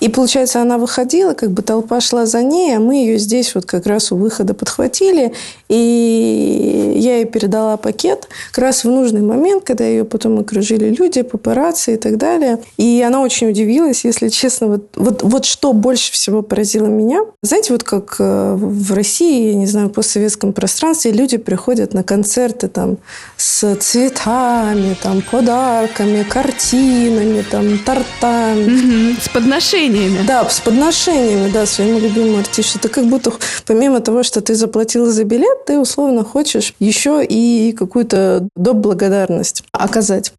[0.00, 3.66] И получается, она выходила, как бы толпа шла за ней, а мы ее здесь вот
[3.66, 5.32] как раз у выхода подхватили,
[5.68, 11.22] и я ей передала пакет как раз в нужный момент, когда ее потом окружили люди,
[11.22, 12.58] папарацци и так далее.
[12.76, 17.20] И она очень удивилась, если честно, вот, вот, вот что больше всего поразило меня.
[17.42, 22.04] Знаете, вот как э, в России, я не знаю, в постсоветском пространстве люди приходят на
[22.04, 22.98] концерты там
[23.36, 29.14] с цветами, там, подарками, картинами, там, тортами.
[29.14, 30.20] Угу, с подношениями.
[30.26, 32.78] Да, с подношениями, да, своему любимому артисту.
[32.78, 33.32] Ты как будто,
[33.66, 38.84] помимо того, что ты заплатила за билет, ты условно хочешь еще и какую-то доп.
[38.84, 40.32] благодарность оказать.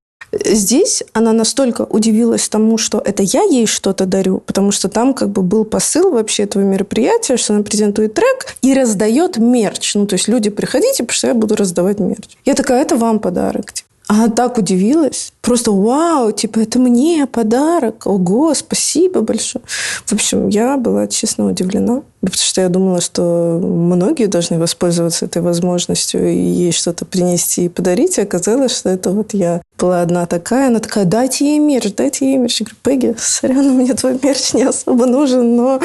[0.44, 5.30] Здесь она настолько удивилась тому, что это я ей что-то дарю, потому что там как
[5.30, 9.96] бы был посыл вообще этого мероприятия, что она презентует трек и раздает мерч.
[9.96, 12.38] Ну, то есть люди, приходите, потому что я буду раздавать мерч.
[12.44, 13.74] Я такая, это вам подарок.
[14.08, 15.34] Она так удивилась.
[15.42, 18.06] Просто вау, типа, это мне подарок.
[18.06, 19.64] Ого, спасибо большое.
[20.06, 22.04] В общем, я была честно удивлена.
[22.32, 27.70] Потому что я думала, что многие должны воспользоваться этой возможностью и ей что-то принести и
[27.70, 28.18] подарить.
[28.18, 30.68] И оказалось, что это вот я была одна такая.
[30.68, 32.62] Она такая, дайте ей мерч, дайте ей мерч.
[32.62, 35.80] Я говорю, Пегги, сорян, мне твой мерч не особо нужен, но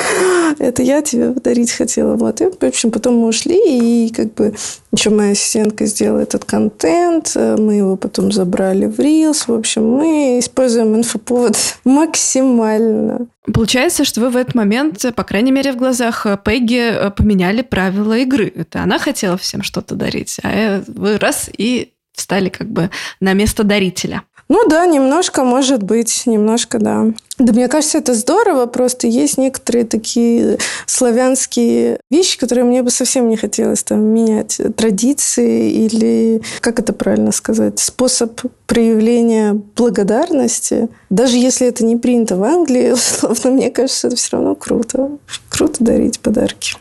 [0.59, 2.16] это я тебе подарить хотела.
[2.16, 2.40] Вот.
[2.40, 4.55] И, в общем, потом мы ушли, и как бы
[4.92, 7.33] еще моя ассистентка сделала этот контент.
[7.35, 9.44] Мы его потом забрали в Reels.
[9.46, 13.26] В общем, мы используем инфоповод максимально.
[13.52, 18.16] Получается, что вы в этот момент, по крайней мере, в глазах Пегги э, поменяли правила
[18.18, 18.52] игры.
[18.54, 23.32] Это она хотела всем что-то дарить, а э, вы раз и встали как бы на
[23.32, 24.22] место дарителя.
[24.50, 27.06] Ну да, немножко, может быть, немножко, да.
[27.38, 33.28] Да, мне кажется, это здорово, просто есть некоторые такие славянские вещи, которые мне бы совсем
[33.28, 34.60] не хотелось там менять.
[34.76, 40.88] Традиции или, как это правильно сказать, способ проявления благодарности.
[41.10, 45.10] Даже если это не принято в Англии, условно, мне кажется, это все равно круто.
[45.48, 46.74] Круто дарить подарки.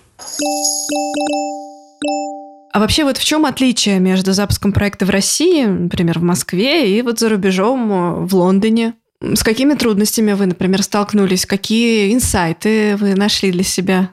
[2.72, 7.02] А вообще вот в чем отличие между запуском проекта в России, например, в Москве, и
[7.02, 8.94] вот за рубежом э, в Лондоне?
[9.22, 11.46] С какими трудностями вы, например, столкнулись?
[11.46, 14.12] Какие инсайты вы нашли для себя?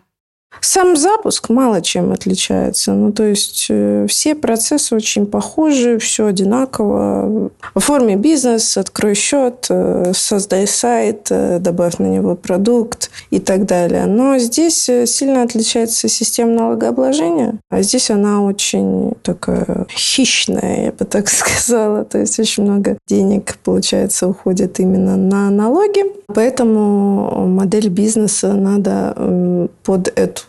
[0.61, 2.92] Сам запуск мало чем отличается.
[2.92, 7.51] Ну, то есть э, все процессы очень похожи, все одинаково.
[7.75, 14.07] Оформи бизнес, открой счет, э, создай сайт, э, добавь на него продукт и так далее.
[14.07, 21.29] Но здесь сильно отличается система налогообложения, а здесь она очень такая хищная, я бы так
[21.29, 22.05] сказала.
[22.05, 26.03] То есть очень много денег, получается, уходит именно на налоги.
[26.29, 30.46] Поэтому модель бизнеса надо под эту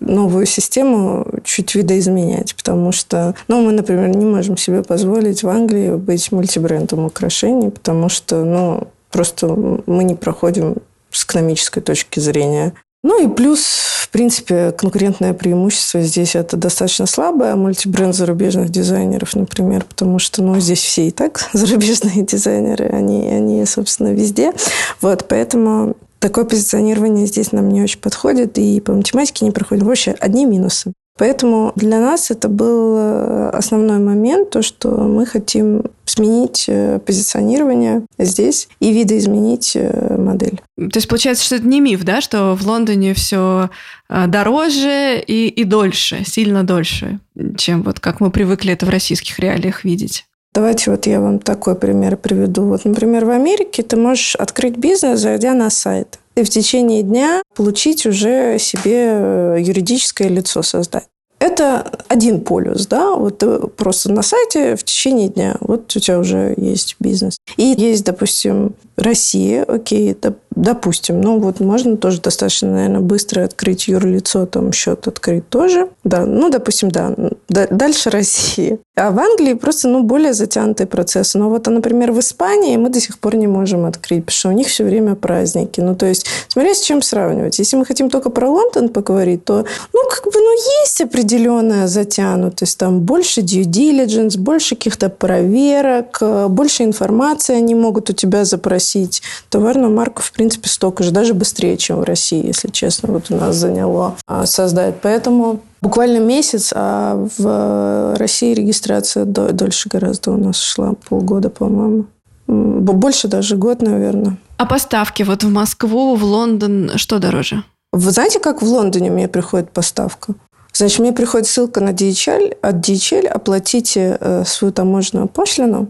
[0.00, 5.94] новую систему чуть видоизменять, потому что, ну, мы, например, не можем себе позволить в Англии
[5.94, 10.76] быть мультибрендом украшений, потому что, ну, просто мы не проходим
[11.10, 12.74] с экономической точки зрения.
[13.02, 13.62] Ну и плюс,
[14.02, 17.54] в принципе, конкурентное преимущество здесь это достаточно слабое.
[17.54, 23.64] Мультибренд зарубежных дизайнеров, например, потому что ну, здесь все и так зарубежные дизайнеры, они, они,
[23.64, 24.52] собственно, везде.
[25.00, 29.84] Вот, поэтому Такое позиционирование здесь нам не очень подходит, и по математике не проходит.
[29.84, 30.92] Вообще одни минусы.
[31.18, 38.04] Поэтому для нас это был э, основной момент, то, что мы хотим сменить э, позиционирование
[38.18, 40.60] здесь и видоизменить э, модель.
[40.76, 43.70] То есть получается, что это не миф, да, что в Лондоне все
[44.08, 47.18] дороже и, и дольше, сильно дольше,
[47.56, 50.26] чем вот как мы привыкли это в российских реалиях видеть?
[50.56, 52.62] Давайте вот я вам такой пример приведу.
[52.62, 56.18] Вот, например, в Америке ты можешь открыть бизнес, зайдя на сайт.
[56.34, 61.04] И в течение дня получить уже себе э, юридическое лицо создать.
[61.40, 63.44] Это один полюс, да, вот
[63.76, 67.36] просто на сайте в течение дня, вот у тебя уже есть бизнес.
[67.58, 70.16] И есть, допустим, Россия, окей,
[70.56, 75.88] допустим, ну вот можно тоже достаточно, наверное, быстро открыть юрлицо, там счет открыть тоже.
[76.04, 77.14] Да, ну, допустим, да.
[77.48, 78.78] Дальше Россия.
[78.96, 81.34] А в Англии просто, ну, более затянутый процесс.
[81.34, 84.52] Но вот, например, в Испании мы до сих пор не можем открыть, потому что у
[84.52, 85.80] них все время праздники.
[85.80, 87.58] Ну, то есть, смотря с чем сравнивать.
[87.58, 92.78] Если мы хотим только про Лондон поговорить, то, ну, как бы, ну, есть определенная затянутость.
[92.78, 99.22] Там больше due diligence, больше каких-то проверок, больше информации они могут у тебя запросить просить
[99.50, 103.36] товарную марку, в принципе, столько же, даже быстрее, чем в России, если честно, вот у
[103.36, 104.96] нас заняло а, создать.
[105.02, 112.06] Поэтому буквально месяц, а в России регистрация дольше гораздо у нас шла, полгода, по-моему.
[112.46, 114.38] Больше даже год, наверное.
[114.56, 117.64] А поставки вот в Москву, в Лондон, что дороже?
[117.92, 120.34] Вы знаете, как в Лондоне мне приходит поставка?
[120.72, 122.58] Значит, мне приходит ссылка на DHL.
[122.60, 125.88] От DHL оплатите э, свою таможенную пошлину.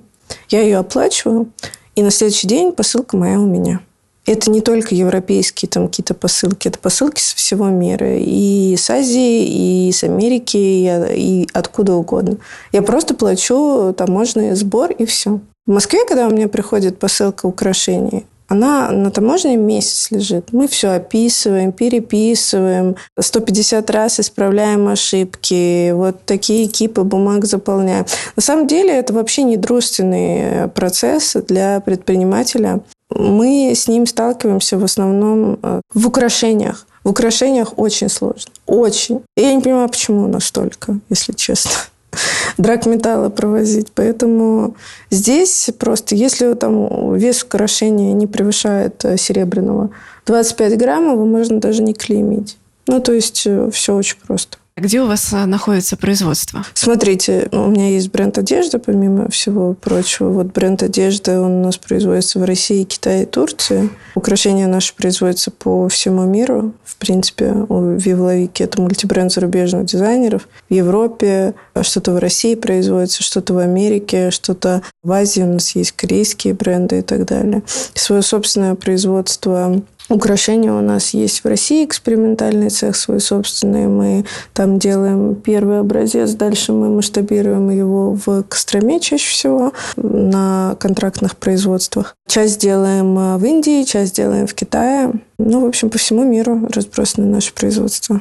[0.48, 1.48] Я ее оплачиваю.
[1.96, 3.80] И на следующий день посылка моя у меня.
[4.26, 8.18] Это не только европейские там какие-то посылки, это посылки со всего мира.
[8.18, 12.38] И с Азии, и с Америки, и, и откуда угодно.
[12.72, 15.40] Я просто плачу таможенный сбор, и все.
[15.66, 20.52] В Москве, когда у меня приходит посылка украшений, она на таможне месяц лежит.
[20.52, 28.06] Мы все описываем, переписываем, 150 раз исправляем ошибки, вот такие кипы бумаг заполняем.
[28.36, 32.82] На самом деле это вообще не дружественный процесс для предпринимателя.
[33.10, 36.86] Мы с ним сталкиваемся в основном э, в украшениях.
[37.04, 38.50] В украшениях очень сложно.
[38.66, 39.22] Очень.
[39.36, 41.70] И я не понимаю, почему настолько, если честно
[42.58, 43.92] драк металла провозить.
[43.94, 44.76] Поэтому
[45.10, 49.90] здесь просто, если там вес украшения не превышает э, серебряного
[50.26, 52.56] 25 граммов, его можно даже не клеймить.
[52.88, 54.58] Ну, то есть э, все очень просто.
[54.78, 56.62] Где у вас а, находится производство?
[56.74, 60.28] Смотрите, у меня есть бренд одежды, помимо всего прочего.
[60.28, 63.88] Вот бренд одежды, он у нас производится в России, Китае и Турции.
[64.14, 66.74] Украшения наши производятся по всему миру.
[66.84, 70.46] В принципе, у Вивловики это мультибренд зарубежных дизайнеров.
[70.68, 75.92] В Европе что-то в России производится, что-то в Америке, что-то в Азии у нас есть
[75.92, 77.62] корейские бренды и так далее.
[77.94, 83.88] Свое собственное производство Украшения у нас есть в России, экспериментальный цех свой собственный.
[83.88, 91.36] Мы там делаем первый образец, дальше мы масштабируем его в Костроме чаще всего на контрактных
[91.36, 92.14] производствах.
[92.28, 95.12] Часть делаем э, в Индии, часть делаем в Китае.
[95.38, 98.20] Ну, в общем, по всему миру разбросаны наши производства.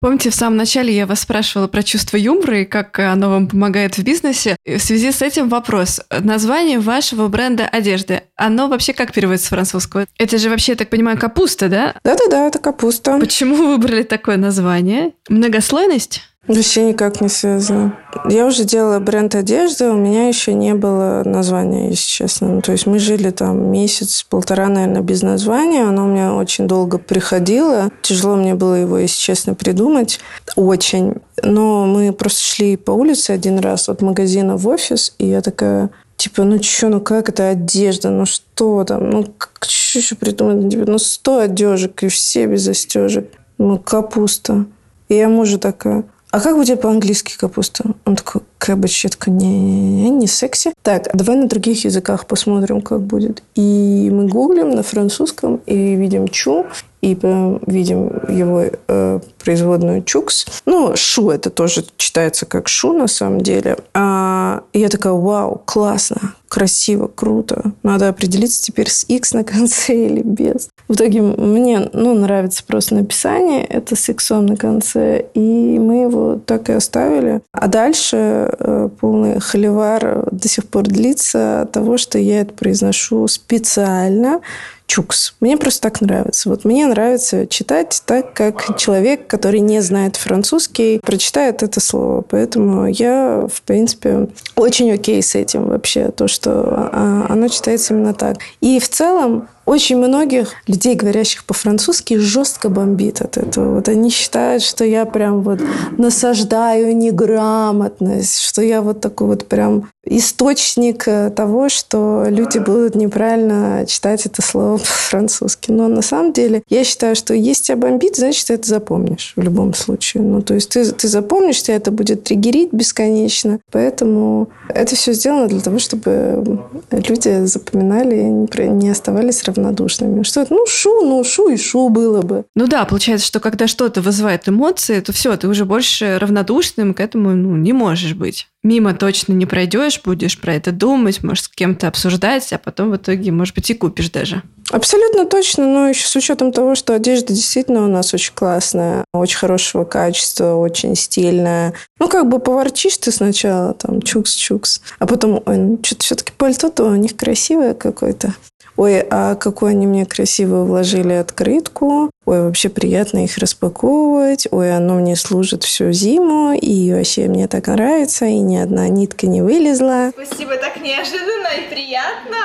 [0.00, 3.98] Помните, в самом начале я вас спрашивала про чувство юмора и как оно вам помогает
[3.98, 4.56] в бизнесе.
[4.64, 6.00] И в связи с этим вопрос.
[6.20, 10.06] Название вашего бренда одежды, оно вообще как переводится с французского?
[10.16, 11.94] Это же вообще, я так понимаю, капуста, да?
[12.04, 13.18] Да-да-да, это капуста.
[13.18, 15.12] Почему вы выбрали такое название?
[15.28, 16.22] Многослойность?
[16.46, 17.98] Вообще никак не связано.
[18.30, 22.48] Я уже делала бренд одежды, у меня еще не было названия, если честно.
[22.48, 25.84] Ну, то есть мы жили там месяц-полтора, наверное, без названия.
[25.84, 27.90] Оно у меня очень долго приходило.
[28.00, 30.20] Тяжело мне было его, если честно, придумать.
[30.56, 31.16] Очень.
[31.42, 35.90] Но мы просто шли по улице один раз от магазина в офис, и я такая,
[36.16, 39.24] Типа, ну что, ну как это одежда, ну что там, ну
[39.60, 40.74] что еще придумать?
[40.74, 43.30] Ну сто одежек, и все без застежек.
[43.58, 44.64] Ну, капуста.
[45.08, 47.84] И я мужу такая, а как будет по-английски капуста?
[48.04, 49.04] Он такой, кэббидж.
[49.04, 50.72] Я такая, не, не секси.
[50.82, 53.42] Так, давай на других языках посмотрим, как будет.
[53.54, 56.66] И мы гуглим на французском и видим чу,
[57.00, 60.46] и прям видим его э, производную чукс.
[60.66, 63.78] Ну, шу это тоже читается как шу на самом деле.
[63.94, 67.72] А, и я такая, вау, классно, красиво, круто.
[67.82, 70.68] Надо определиться теперь с X на конце или без.
[70.88, 76.40] В итоге мне ну, нравится просто написание, это с X на конце, и мы его
[76.44, 77.42] так и оставили.
[77.52, 83.26] А дальше э, полный холивар до сих пор длится от того, что я это произношу
[83.28, 84.40] специально,
[84.88, 85.34] чукс.
[85.40, 86.48] Мне просто так нравится.
[86.48, 92.22] Вот мне нравится читать так, как человек, который не знает французский, прочитает это слово.
[92.22, 96.50] Поэтому я, в принципе, очень окей с этим вообще, то, что
[96.92, 98.38] а, оно читается именно так.
[98.60, 103.74] И в целом очень многих людей, говорящих по-французски, жестко бомбит от этого.
[103.74, 105.60] Вот они считают, что я прям вот
[105.98, 113.84] насаждаю неграмотность, что я вот такой вот прям источник э, того, что люди будут неправильно
[113.86, 115.70] читать это слово по-французски.
[115.70, 119.42] Но на самом деле я считаю, что если тебя бомбит, значит, ты это запомнишь в
[119.42, 120.22] любом случае.
[120.22, 123.60] Ну, то есть ты, ты запомнишь, тебя это будет триггерить бесконечно.
[123.70, 130.22] Поэтому это все сделано для того, чтобы люди запоминали и не оставались равнодушными равнодушными.
[130.22, 130.54] Что это?
[130.54, 132.44] Ну, шу, ну, шу и шу было бы.
[132.54, 137.00] Ну да, получается, что когда что-то вызывает эмоции, то все, ты уже больше равнодушным к
[137.00, 138.48] этому ну, не можешь быть.
[138.64, 142.96] Мимо точно не пройдешь, будешь про это думать, может, с кем-то обсуждать, а потом в
[142.96, 144.42] итоге, может быть, и купишь даже.
[144.70, 149.38] Абсолютно точно, но еще с учетом того, что одежда действительно у нас очень классная, очень
[149.38, 151.72] хорошего качества, очень стильная.
[152.00, 156.84] Ну, как бы поворчишь ты сначала, там, чукс-чукс, а потом, ой, ну, что-то все-таки пальто-то
[156.84, 158.34] у них красивое какое-то.
[158.78, 162.12] Ой, а какую они мне красиво вложили открытку.
[162.26, 164.46] Ой, вообще приятно их распаковывать.
[164.52, 166.52] Ой, оно мне служит всю зиму.
[166.52, 168.26] И вообще мне так нравится.
[168.26, 170.12] И ни одна нитка не вылезла.
[170.12, 172.36] Спасибо, так неожиданно и приятно.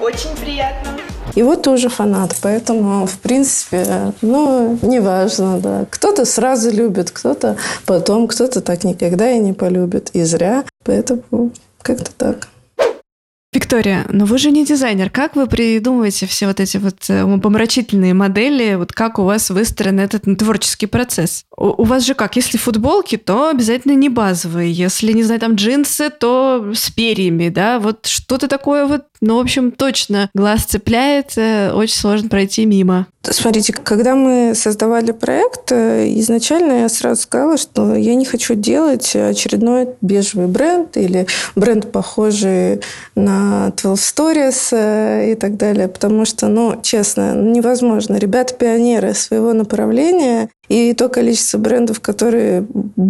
[0.00, 0.92] Очень приятно.
[1.34, 5.86] И вот уже фанат, поэтому, в принципе, ну, неважно, да.
[5.90, 10.08] Кто-то сразу любит, кто-то потом, кто-то так никогда и не полюбит.
[10.14, 10.64] И зря.
[10.82, 11.50] Поэтому
[11.82, 12.48] как-то так.
[13.66, 15.10] Виктория, но вы же не дизайнер.
[15.10, 18.76] Как вы придумываете все вот эти вот э, помрачительные модели?
[18.76, 21.44] Вот как у вас выстроен этот творческий процесс?
[21.56, 22.36] У, у вас же как?
[22.36, 24.70] Если футболки, то обязательно не базовые.
[24.70, 27.80] Если, не знаю, там джинсы, то с перьями, да?
[27.80, 33.08] Вот что-то такое вот, ну, в общем, точно глаз цепляет, э, очень сложно пройти мимо.
[33.22, 39.16] Смотрите, когда мы создавали проект, э, изначально я сразу сказала, что я не хочу делать
[39.16, 42.80] очередной бежевый бренд или бренд, похожий
[43.16, 48.16] на 12 Stories э, и так далее, потому что, ну, честно, невозможно.
[48.16, 52.66] Ребята пионеры своего направления, и то количество брендов, которые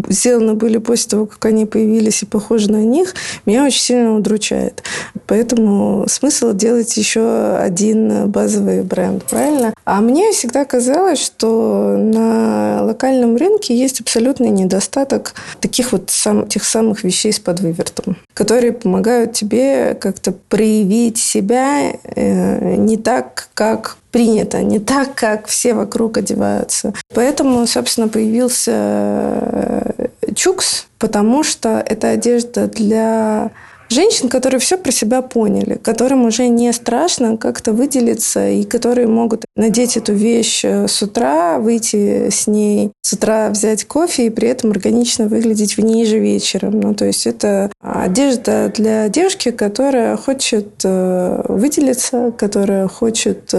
[0.09, 3.15] сделаны были после того, как они появились и похожи на них,
[3.47, 4.83] меня очень сильно удручает.
[5.27, 9.73] Поэтому смысл делать еще один базовый бренд, правильно?
[9.85, 16.65] А мне всегда казалось, что на локальном рынке есть абсолютный недостаток таких вот сам, тех
[16.65, 24.63] самых вещей с подвывертом, которые помогают тебе как-то проявить себя э, не так, как принято,
[24.63, 26.95] не так, как все вокруг одеваются.
[27.15, 33.51] Поэтому, собственно, появился э, Чукс, потому что это одежда для
[33.89, 39.45] женщин, которые все про себя поняли, которым уже не страшно как-то выделиться, и которые могут
[39.57, 44.49] надеть эту вещь э, с утра, выйти с ней с утра, взять кофе и при
[44.49, 46.81] этом органично выглядеть в ней же вечером.
[46.81, 53.55] Ну, то есть это одежда для девушки, которая хочет э, выделиться, которая хочет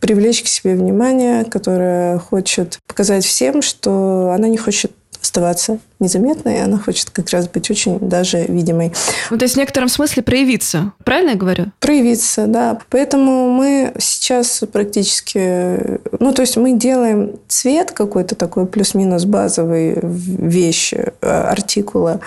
[0.00, 4.92] привлечь к себе внимание, которая хочет показать всем, что она не хочет
[5.38, 8.92] оставаться незаметной, она хочет как раз быть очень даже видимой.
[9.30, 11.66] Ну, то есть в некотором смысле проявиться, правильно я говорю?
[11.80, 12.78] Проявиться, да.
[12.90, 15.98] Поэтому мы сейчас практически...
[16.18, 22.20] Ну, то есть мы делаем цвет какой-то такой плюс-минус базовый вещи, э, артикула.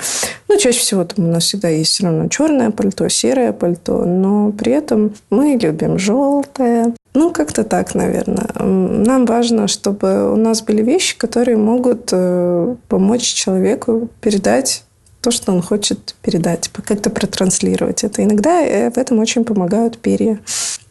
[0.47, 4.51] Ну, чаще всего там у нас всегда есть все равно черное пальто, серое пальто, но
[4.51, 8.49] при этом мы любим желтое, ну, как-то так, наверное.
[8.59, 14.84] Нам важно, чтобы у нас были вещи, которые могут э, помочь человеку передать
[15.22, 18.24] то, что он хочет передать, как-то протранслировать это.
[18.24, 20.39] Иногда э, в этом очень помогают перья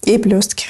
[0.02, 0.66] и блестки.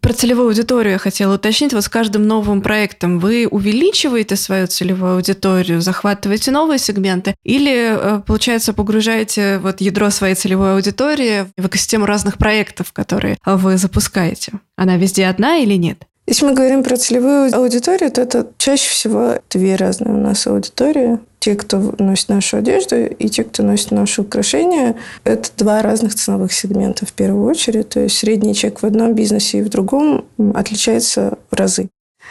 [0.00, 1.72] Про целевую аудиторию я хотела уточнить.
[1.72, 8.20] Вот с каждым новым проектом вы увеличиваете свою целевую аудиторию, захватываете новые сегменты или, э,
[8.26, 14.52] получается, погружаете вот ядро своей целевой аудитории в экосистему разных проектов, которые вы запускаете?
[14.76, 16.04] Она везде одна или нет?
[16.26, 21.18] Если мы говорим про целевую аудиторию, то это чаще всего две разные у нас аудитории.
[21.38, 24.96] Те, кто носит нашу одежду, и те, кто носит наши украшения.
[25.24, 27.90] Это два разных ценовых сегмента в первую очередь.
[27.90, 30.24] То есть средний чек в одном бизнесе и в другом
[30.54, 31.88] отличается в разы.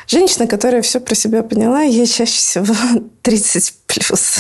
[0.08, 2.76] Женщина, которая все про себя поняла, ей чаще всего
[3.22, 4.40] 30 плюс.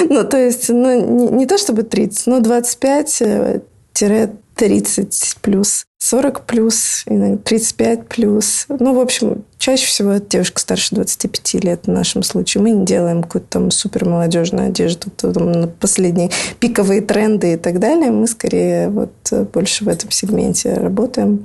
[0.00, 3.22] Ну, то есть, ну, не, не то чтобы 30, но 25
[4.62, 8.66] 30 плюс, 40 плюс, 35 плюс.
[8.68, 12.62] Ну, в общем, чаще всего это девушка старше 25 лет в нашем случае.
[12.62, 18.12] Мы не делаем какую-то там супер молодежную одежду, там, последние пиковые тренды и так далее.
[18.12, 19.10] Мы скорее вот
[19.52, 21.44] больше в этом сегменте работаем.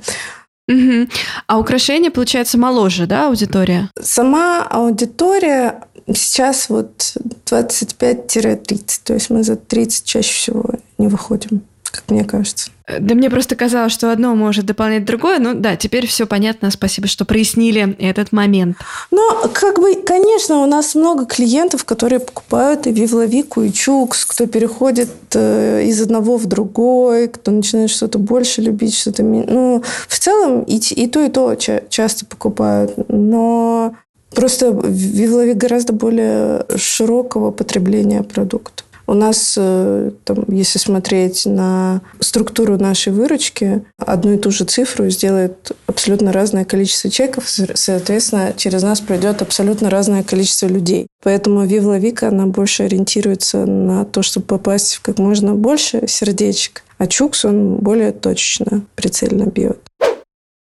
[0.67, 1.09] Угу.
[1.47, 3.89] А украшения, получается, моложе, да, аудитория?
[3.99, 7.15] Сама аудитория сейчас вот
[7.49, 8.99] 25-30.
[9.03, 10.65] То есть мы за 30 чаще всего
[10.99, 11.63] не выходим
[11.97, 12.69] как мне кажется.
[12.99, 15.39] Да мне просто казалось, что одно может дополнять другое.
[15.39, 16.71] Ну да, теперь все понятно.
[16.71, 18.77] Спасибо, что прояснили этот момент.
[19.11, 19.21] Ну,
[19.53, 25.09] как бы, конечно, у нас много клиентов, которые покупают и Вивловику, и Чукс, кто переходит
[25.33, 29.23] э, из одного в другой, кто начинает что-то больше любить, что-то...
[29.23, 32.93] Ну, в целом и, и то, и то часто покупают.
[33.09, 33.95] Но
[34.33, 38.83] просто Вивловик гораздо более широкого потребления продукта.
[39.07, 45.09] У нас, э, там, если смотреть на структуру нашей выручки, одну и ту же цифру
[45.09, 51.07] сделает абсолютно разное количество чеков, соответственно, через нас пройдет абсолютно разное количество людей.
[51.23, 56.83] Поэтому Вивла Вика, она больше ориентируется на то, чтобы попасть в как можно больше сердечек,
[56.97, 59.79] а Чукс, он более точно, прицельно бьет.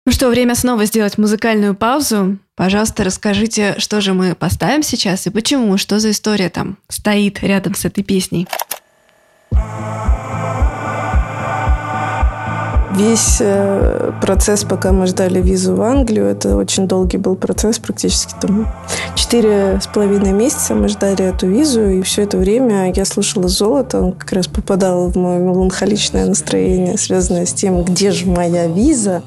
[0.08, 2.38] Ну что, время снова сделать музыкальную паузу.
[2.56, 7.76] Пожалуйста, расскажите, что же мы поставим сейчас и почему, что за история там стоит рядом
[7.76, 8.48] с этой песней.
[12.96, 18.34] Весь э, процесс, пока мы ждали визу в Англию, это очень долгий был процесс, практически
[18.40, 18.74] там
[19.14, 24.00] четыре с половиной месяца мы ждали эту визу, и все это время я слушала «Золото»,
[24.00, 29.22] он как раз попадал в мое меланхоличное настроение, связанное с тем, где же моя виза.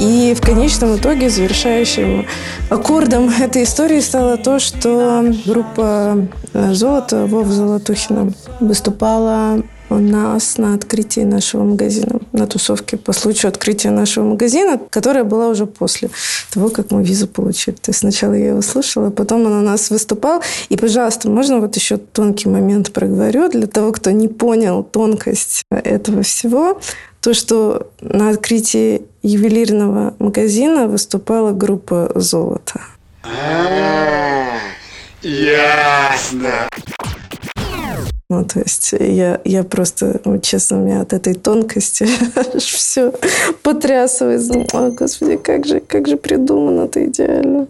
[0.00, 2.26] И в конечном итоге завершающим
[2.70, 9.62] аккордом этой истории стало то, что группа э, «Золото» Вов Золотухина выступала
[9.98, 15.66] нас на открытии нашего магазина, на тусовке по случаю открытия нашего магазина, которая была уже
[15.66, 16.10] после
[16.50, 17.74] того, как мы визу получили.
[17.76, 20.42] То есть сначала я его слушала, потом он у нас выступал.
[20.68, 26.22] И, пожалуйста, можно вот еще тонкий момент проговорю для того, кто не понял тонкость этого
[26.22, 26.80] всего.
[27.20, 32.80] То, что на открытии ювелирного магазина выступала группа «Золото».
[33.24, 34.58] А,
[35.22, 36.68] ясно.
[38.30, 42.06] Ну, то есть я, я просто, ну, честно, у меня от этой тонкости
[42.58, 43.12] все
[43.62, 44.74] потрясывает.
[44.74, 47.68] О, Господи, как же, как же придумано это идеально.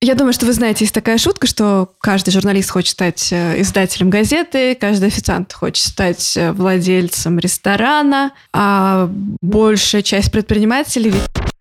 [0.00, 4.10] Я думаю, что вы знаете, есть такая шутка, что каждый журналист хочет стать э, издателем
[4.10, 9.08] газеты, каждый официант хочет стать э, владельцем ресторана, а
[9.40, 11.12] большая часть предпринимателей...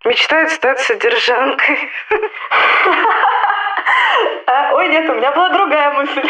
[0.06, 1.78] Мечтает стать содержанкой.
[4.48, 6.22] А, ой, нет, у меня была другая мысль.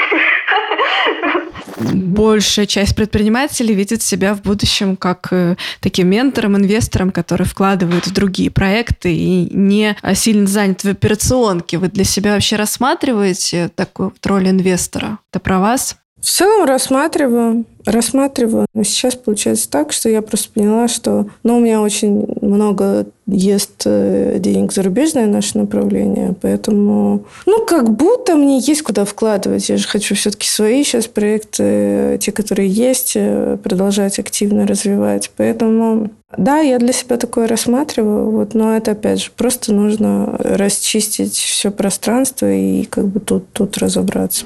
[1.94, 8.14] Большая часть предпринимателей видит себя в будущем как э, таким ментором, инвестором, который вкладывает в
[8.14, 11.78] другие проекты и не сильно занят в операционке.
[11.78, 15.20] Вы для себя вообще рассматриваете такую роль инвестора?
[15.32, 15.98] Это про вас?
[16.20, 18.66] В целом рассматриваю, рассматриваю.
[18.74, 23.84] Но сейчас получается так, что я просто поняла, что ну, у меня очень много ест
[23.86, 29.70] э, денег зарубежное наше направление, поэтому, ну, как будто мне есть куда вкладывать.
[29.70, 35.32] Я же хочу все-таки свои сейчас проекты, те, которые есть, э, продолжать активно развивать.
[35.36, 41.36] Поэтому, да, я для себя такое рассматриваю, вот, но это, опять же, просто нужно расчистить
[41.36, 44.46] все пространство и как бы тут, тут разобраться.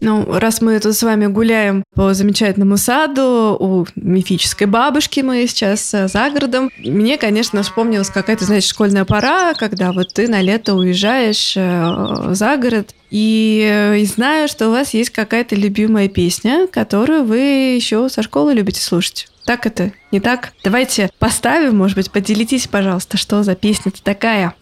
[0.00, 5.92] Ну, раз мы тут с вами гуляем по замечательному саду, у мифической бабушки мы сейчас
[5.94, 10.74] э, за городом, мне, конечно, вспомнилась какая-то, знаете, школьная пора, когда вот ты на лето
[10.74, 16.66] уезжаешь э, за город, и, э, и знаю, что у вас есть какая-то любимая песня,
[16.66, 17.38] которую вы
[17.76, 19.28] еще со школы любите слушать.
[19.44, 19.92] Так это?
[20.10, 20.52] Не так?
[20.64, 24.54] Давайте поставим, может быть, поделитесь, пожалуйста, что за песня-то такая.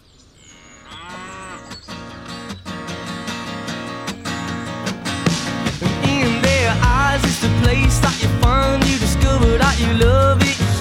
[7.61, 10.74] Place that you find, you discover that you love it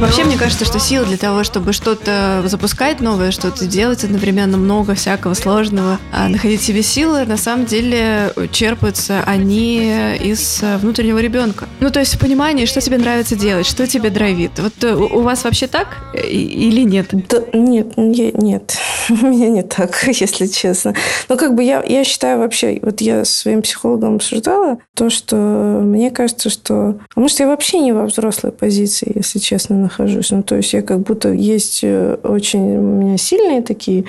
[0.00, 4.94] Вообще, мне кажется, что сил для того, чтобы что-то запускать новое, что-то делать одновременно много
[4.94, 11.68] всякого сложного, а находить себе силы, на самом деле черпаются они из внутреннего ребенка.
[11.80, 14.58] Ну, то есть в понимании, что тебе нравится делать, что тебе драйвит.
[14.58, 17.08] Вот э, у вас вообще так или нет?
[17.28, 18.76] Да, нет, нет.
[19.08, 20.94] У меня не так, если честно.
[21.28, 25.36] Но как бы я, я считаю вообще, вот я с своим психологом обсуждала то, что
[25.36, 26.98] мне кажется, что...
[27.14, 30.30] А может, я вообще не во взрослой позиции, если честно, нахожусь.
[30.30, 34.04] Ну, то есть я как будто есть э, очень у меня сильные такие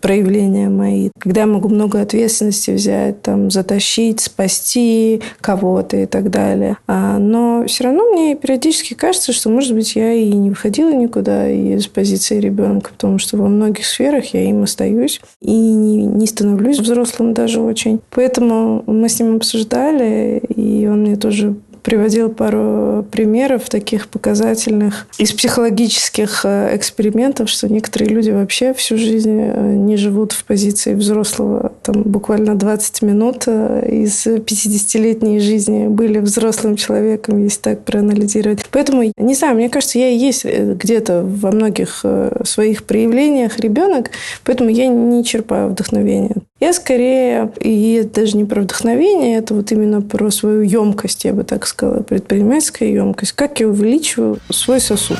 [0.00, 6.78] проявления мои, когда я могу много ответственности взять, там, затащить, спасти кого-то и так далее.
[6.86, 11.50] А, но все равно мне периодически кажется, что, может быть, я и не выходила никуда
[11.50, 16.78] из позиции ребенка, потому что во многих сферах я им остаюсь и не, не становлюсь
[16.78, 18.00] взрослым даже очень.
[18.10, 21.54] Поэтому мы с ним обсуждали, и он мне тоже
[21.88, 29.40] приводил пару примеров таких показательных из психологических э, экспериментов, что некоторые люди вообще всю жизнь
[29.40, 31.72] э, не живут в позиции взрослого.
[31.82, 38.66] Там буквально 20 минут э, из 50-летней жизни были взрослым человеком, если так проанализировать.
[38.70, 42.04] Поэтому, не знаю, мне кажется, я и есть где-то во многих
[42.44, 44.10] своих проявлениях ребенок,
[44.44, 46.34] поэтому я не черпаю вдохновения.
[46.60, 51.32] Я скорее, и это даже не про вдохновение, это вот именно про свою емкость, я
[51.32, 53.30] бы так сказала, предпринимательская емкость.
[53.32, 55.18] Как я увеличиваю свой сосуд.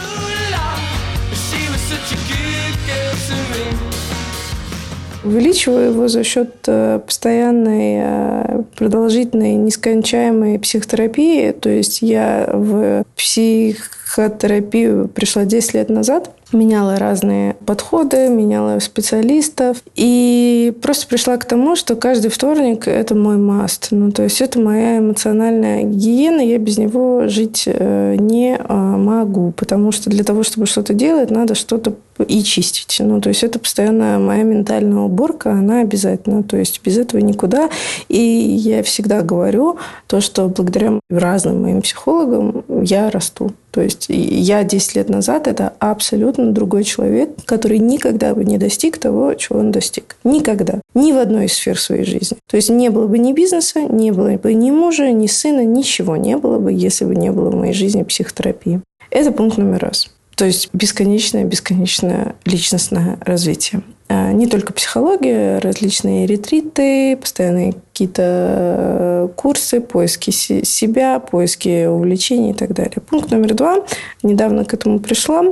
[5.22, 11.52] Увеличиваю его за счет э, постоянной, э, продолжительной, нескончаемой психотерапии.
[11.52, 19.78] То есть я в психотерапию пришла 10 лет назад– меняла разные подходы, меняла специалистов.
[19.94, 23.88] И просто пришла к тому, что каждый вторник– это мой маст.
[23.90, 29.52] Ну, то есть это моя эмоциональная гигиена, я без него жить э, не а, могу.
[29.52, 31.94] Потому что для того, чтобы что-то делать, надо что-то
[32.26, 32.96] и чистить.
[33.00, 36.42] Ну, то есть это постоянно моя ментальная уборка, она обязательно.
[36.42, 37.70] То есть без этого никуда.
[38.08, 43.52] И я всегда говорю то, что благодаря разным моим психологам я расту.
[43.70, 48.98] То есть я 10 лет назад это абсолютно другой человек, который никогда бы не достиг
[48.98, 50.16] того, чего он достиг.
[50.24, 50.80] Никогда.
[50.94, 52.38] Ни в одной из сфер своей жизни.
[52.48, 56.16] То есть не было бы ни бизнеса, не было бы ни мужа, ни сына, ничего
[56.16, 58.80] не было бы, если бы не было в моей жизни психотерапии.
[59.10, 60.10] Это пункт номер раз.
[60.38, 63.82] То есть бесконечное, бесконечное личностное развитие.
[64.08, 72.54] А, не только психология, различные ретриты, постоянные какие-то э, курсы, поиски себя, поиски увлечений и
[72.54, 72.98] так далее.
[73.04, 73.84] Пункт номер два.
[74.22, 75.42] Недавно к этому пришла.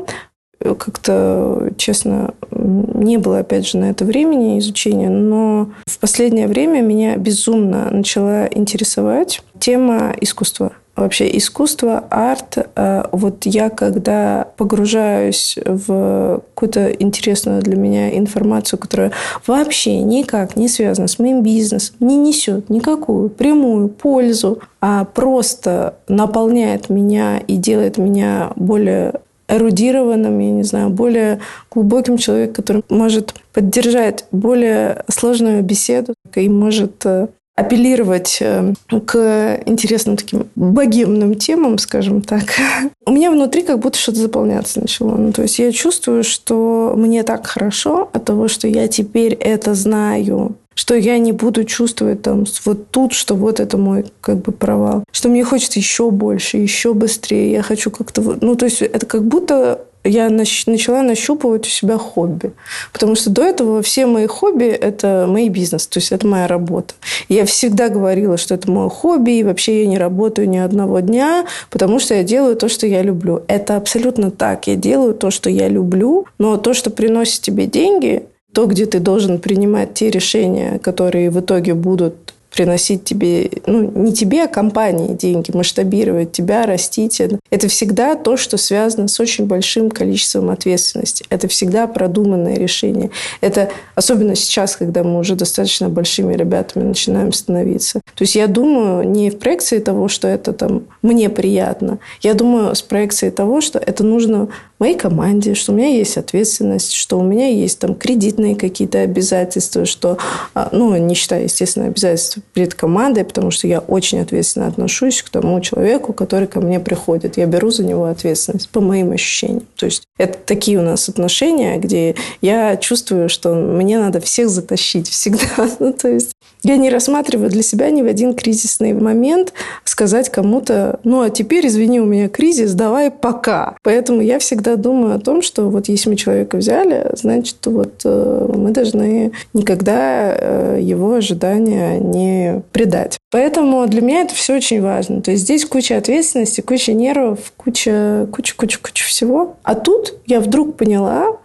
[0.61, 7.17] Как-то, честно, не было, опять же, на это времени изучения, но в последнее время меня
[7.17, 12.59] безумно начала интересовать тема искусства– вообще искусство, арт.
[12.75, 19.13] Э, вот я, когда погружаюсь в какую-то интересную для меня информацию, которая
[19.47, 26.89] вообще никак не связана с моим бизнесом, не несет никакую прямую пользу, а просто наполняет
[26.89, 29.15] меня и делает меня более
[29.49, 31.41] эрудированным, я не знаю, более
[31.71, 38.75] глубоким человеком, который может поддержать более сложную беседу и может э, апеллировать э,
[39.07, 42.45] к интересным таким богемным темам, скажем так,
[43.07, 45.17] у меня внутри как будто что-то заполняться начало.
[45.17, 49.75] Ну, то есть я чувствую, что мне так хорошо от того, что я теперь это
[49.75, 54.53] знаю, что я не буду чувствовать там вот тут, что вот это мой как бы
[54.53, 59.07] провал, что мне хочется еще больше, еще быстрее, я хочу как-то, ну то есть это
[59.07, 62.53] как будто я начала нащупывать у себя хобби.
[62.93, 66.95] Потому что до этого все мои хобби– это мои бизнес, то есть это моя работа.
[67.29, 71.47] я всегда говорила, что это мое хобби, и вообще я не работаю ни одного дня,
[71.71, 73.43] потому что я делаю то, что я люблю.
[73.49, 74.67] Это абсолютно так.
[74.67, 78.25] Я делаю то, что я люблю, но то, что приносит тебе деньги,
[78.57, 82.26] то, где ты должен принимать те решения, которые в итоге будут
[82.57, 87.21] приносить тебе, ну, не тебе, а компании деньги, масштабировать тебя, растить.
[87.51, 91.25] Это всегда то, что связано с очень большим количеством ответственности.
[91.29, 93.11] Это всегда продуманное решение.
[93.43, 98.01] Это особенно сейчас, когда мы уже достаточно большими ребятами начинаем становиться.
[98.15, 101.99] То есть я думаю не в проекции того, что это там мне приятно.
[102.23, 104.49] Я думаю с проекцией того, что это нужно
[104.79, 109.87] моей команде, что у меня есть ответственность, что у меня есть там кредитные какие-то обязательства,
[109.87, 110.19] что,
[110.55, 115.31] а, ну, не считая, естественно, обязательств перед командой, потому что я очень ответственно отношусь к
[115.31, 117.37] тому человеку, который ко мне приходит.
[117.37, 119.67] Я беру за него ответственность, по моим ощущениям.
[119.77, 125.09] То есть это такие у нас отношения, где я чувствую, что мне надо всех затащить
[125.09, 125.47] всегда.
[125.79, 129.53] Ну, то есть я не рассматриваю для себя ни в один кризисный момент
[129.85, 133.77] сказать кому-то, ну, а теперь, извини, у меня кризис, давай пока.
[133.85, 138.51] Поэтому я всегда думаю о том, что вот если мы человека взяли, значит, вот э,
[138.53, 143.19] мы должны никогда э, его ожидания не предать.
[143.31, 145.23] Поэтому для меня это все очень важно.
[145.23, 149.57] То есть здесь куча ответственности, куча нервов, куча, куча, куча, куча всего.
[149.63, 151.37] А тут я вдруг поняла,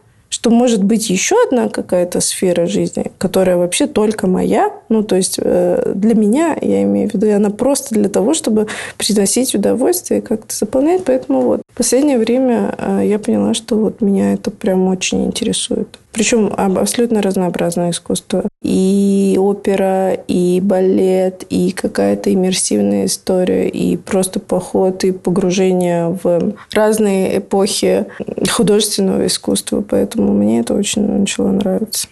[0.42, 4.72] что может быть еще одна какая-то сфера жизни, которая вообще только моя.
[4.90, 8.66] Ну, то есть э, для меня, я имею в виду, она просто для того, чтобы
[8.98, 11.04] приносить удовольствие и как-то заполнять.
[11.04, 16.00] Поэтому вот в последнее время э, я поняла, что вот меня это прям очень интересует.
[16.12, 18.44] Причем абсолютно разнообразное искусство.
[18.62, 27.38] И опера, и балет, и какая-то иммерсивная история, и просто поход, и погружение в разные
[27.40, 28.06] эпохи
[28.50, 29.84] художественного искусства.
[29.88, 32.08] Поэтому мне это очень начало нравиться.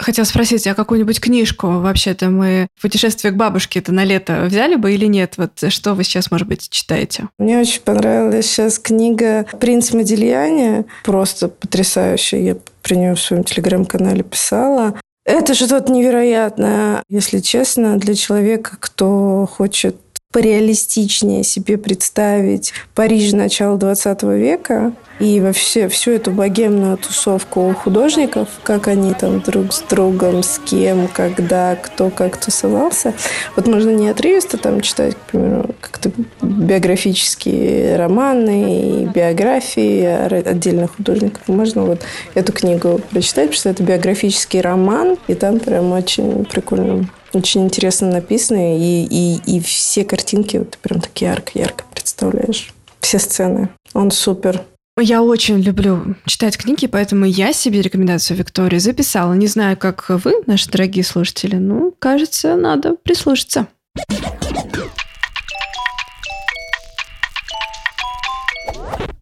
[0.00, 4.94] Хотела спросить, а какую-нибудь книжку вообще-то мы «Путешествие к бабушке» это на лето взяли бы
[4.94, 5.34] или нет?
[5.36, 7.28] Вот что вы сейчас, может быть, читаете?
[7.38, 10.86] Мне очень понравилась сейчас книга «Принц Модильяне».
[11.04, 12.40] Просто потрясающая.
[12.40, 14.98] Я про нее в своем телеграм-канале писала.
[15.26, 19.96] Это что-то невероятное, если честно, для человека, кто хочет
[20.32, 28.86] пореалистичнее себе представить Париж начала 20 века и вообще всю эту богемную тусовку художников, как
[28.86, 33.12] они там друг с другом, с кем, когда, кто как тусовался.
[33.56, 41.42] Вот можно не отрывисто там читать, к примеру, как-то биографические романы и биографии отдельных художников.
[41.48, 42.02] Можно вот
[42.34, 48.10] эту книгу прочитать, потому что это биографический роман, и там прям очень прикольно очень интересно
[48.10, 52.72] написано, и, и, и все картинки вот прям такие ярко-ярко представляешь.
[53.00, 53.68] Все сцены.
[53.94, 54.62] Он супер.
[54.98, 59.32] Я очень люблю читать книги, поэтому я себе рекомендацию Виктории записала.
[59.32, 63.68] Не знаю, как вы, наши дорогие слушатели, но, кажется, надо прислушаться.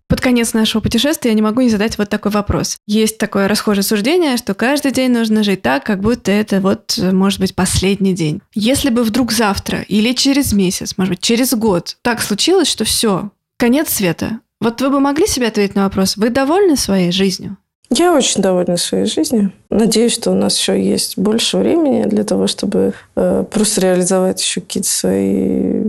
[0.08, 2.78] Под конец нашего путешествия я не могу не задать вот такой вопрос.
[2.86, 7.40] Есть такое расхожее суждение, что каждый день нужно жить так, как будто это вот, может
[7.40, 8.40] быть, последний день.
[8.54, 13.30] Если бы вдруг завтра или через месяц, может быть, через год так случилось, что все,
[13.58, 17.58] конец света, вот вы бы могли себе ответить на вопрос, вы довольны своей жизнью?
[17.90, 19.52] Я очень довольна своей жизнью.
[19.70, 24.60] Надеюсь, что у нас еще есть больше времени для того, чтобы э, просто реализовать еще
[24.60, 25.82] какие-то свои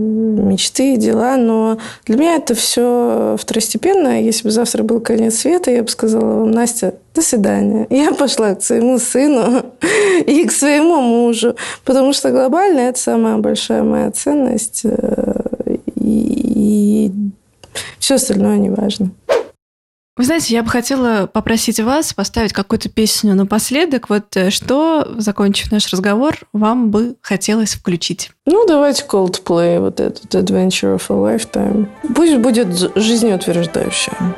[0.50, 1.36] мечты и дела.
[1.36, 4.22] Но для меня это все второстепенно.
[4.22, 7.86] Если бы завтра был конец света, я бы сказала вам, Настя, до свидания.
[7.90, 9.64] Я пошла к своему сыну
[10.26, 11.56] и к своему мужу.
[11.84, 14.82] Потому что глобально это самая большая моя ценность.
[14.84, 17.12] Э, и, и
[17.98, 19.10] все остальное не важно.
[20.16, 24.10] Вы знаете, я бы хотела попросить вас поставить какую-то песню напоследок.
[24.10, 28.30] Вот э, что, закончив наш разговор, вам бы хотелось включить?
[28.44, 31.88] Ну, давайте Coldplay, вот этот Adventure of a Lifetime.
[32.14, 34.34] Пусть будет жизнеутверждающая.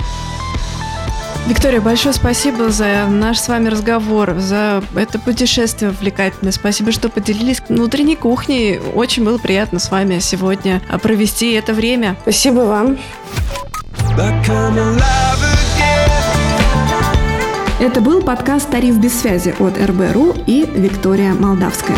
[1.48, 6.52] Виктория, большое спасибо за наш с вами разговор, за это путешествие увлекательное.
[6.52, 8.78] Спасибо, что поделились внутренней кухней.
[8.94, 12.16] Очень было приятно с вами сегодня провести это время.
[12.22, 12.98] Спасибо вам.
[17.80, 21.96] Это был подкаст «Тариф без связи» от РБРУ и Виктория Молдавская.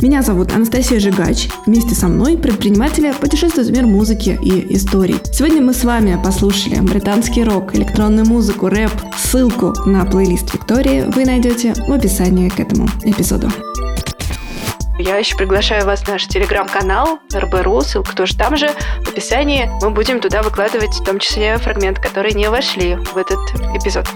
[0.00, 1.50] Меня зовут Анастасия Жигач.
[1.66, 5.16] Вместе со мной предприниматели путешествуют в мир музыки и историй.
[5.30, 8.92] Сегодня мы с вами послушали британский рок, электронную музыку, рэп.
[9.18, 13.50] Ссылку на плейлист Виктории вы найдете в описании к этому эпизоду.
[15.00, 18.68] Я еще приглашаю вас в наш телеграм-канал РБРУ, ссылка тоже там же,
[19.00, 19.70] в описании.
[19.80, 23.38] Мы будем туда выкладывать в том числе фрагменты, которые не вошли в этот
[23.74, 24.06] эпизод.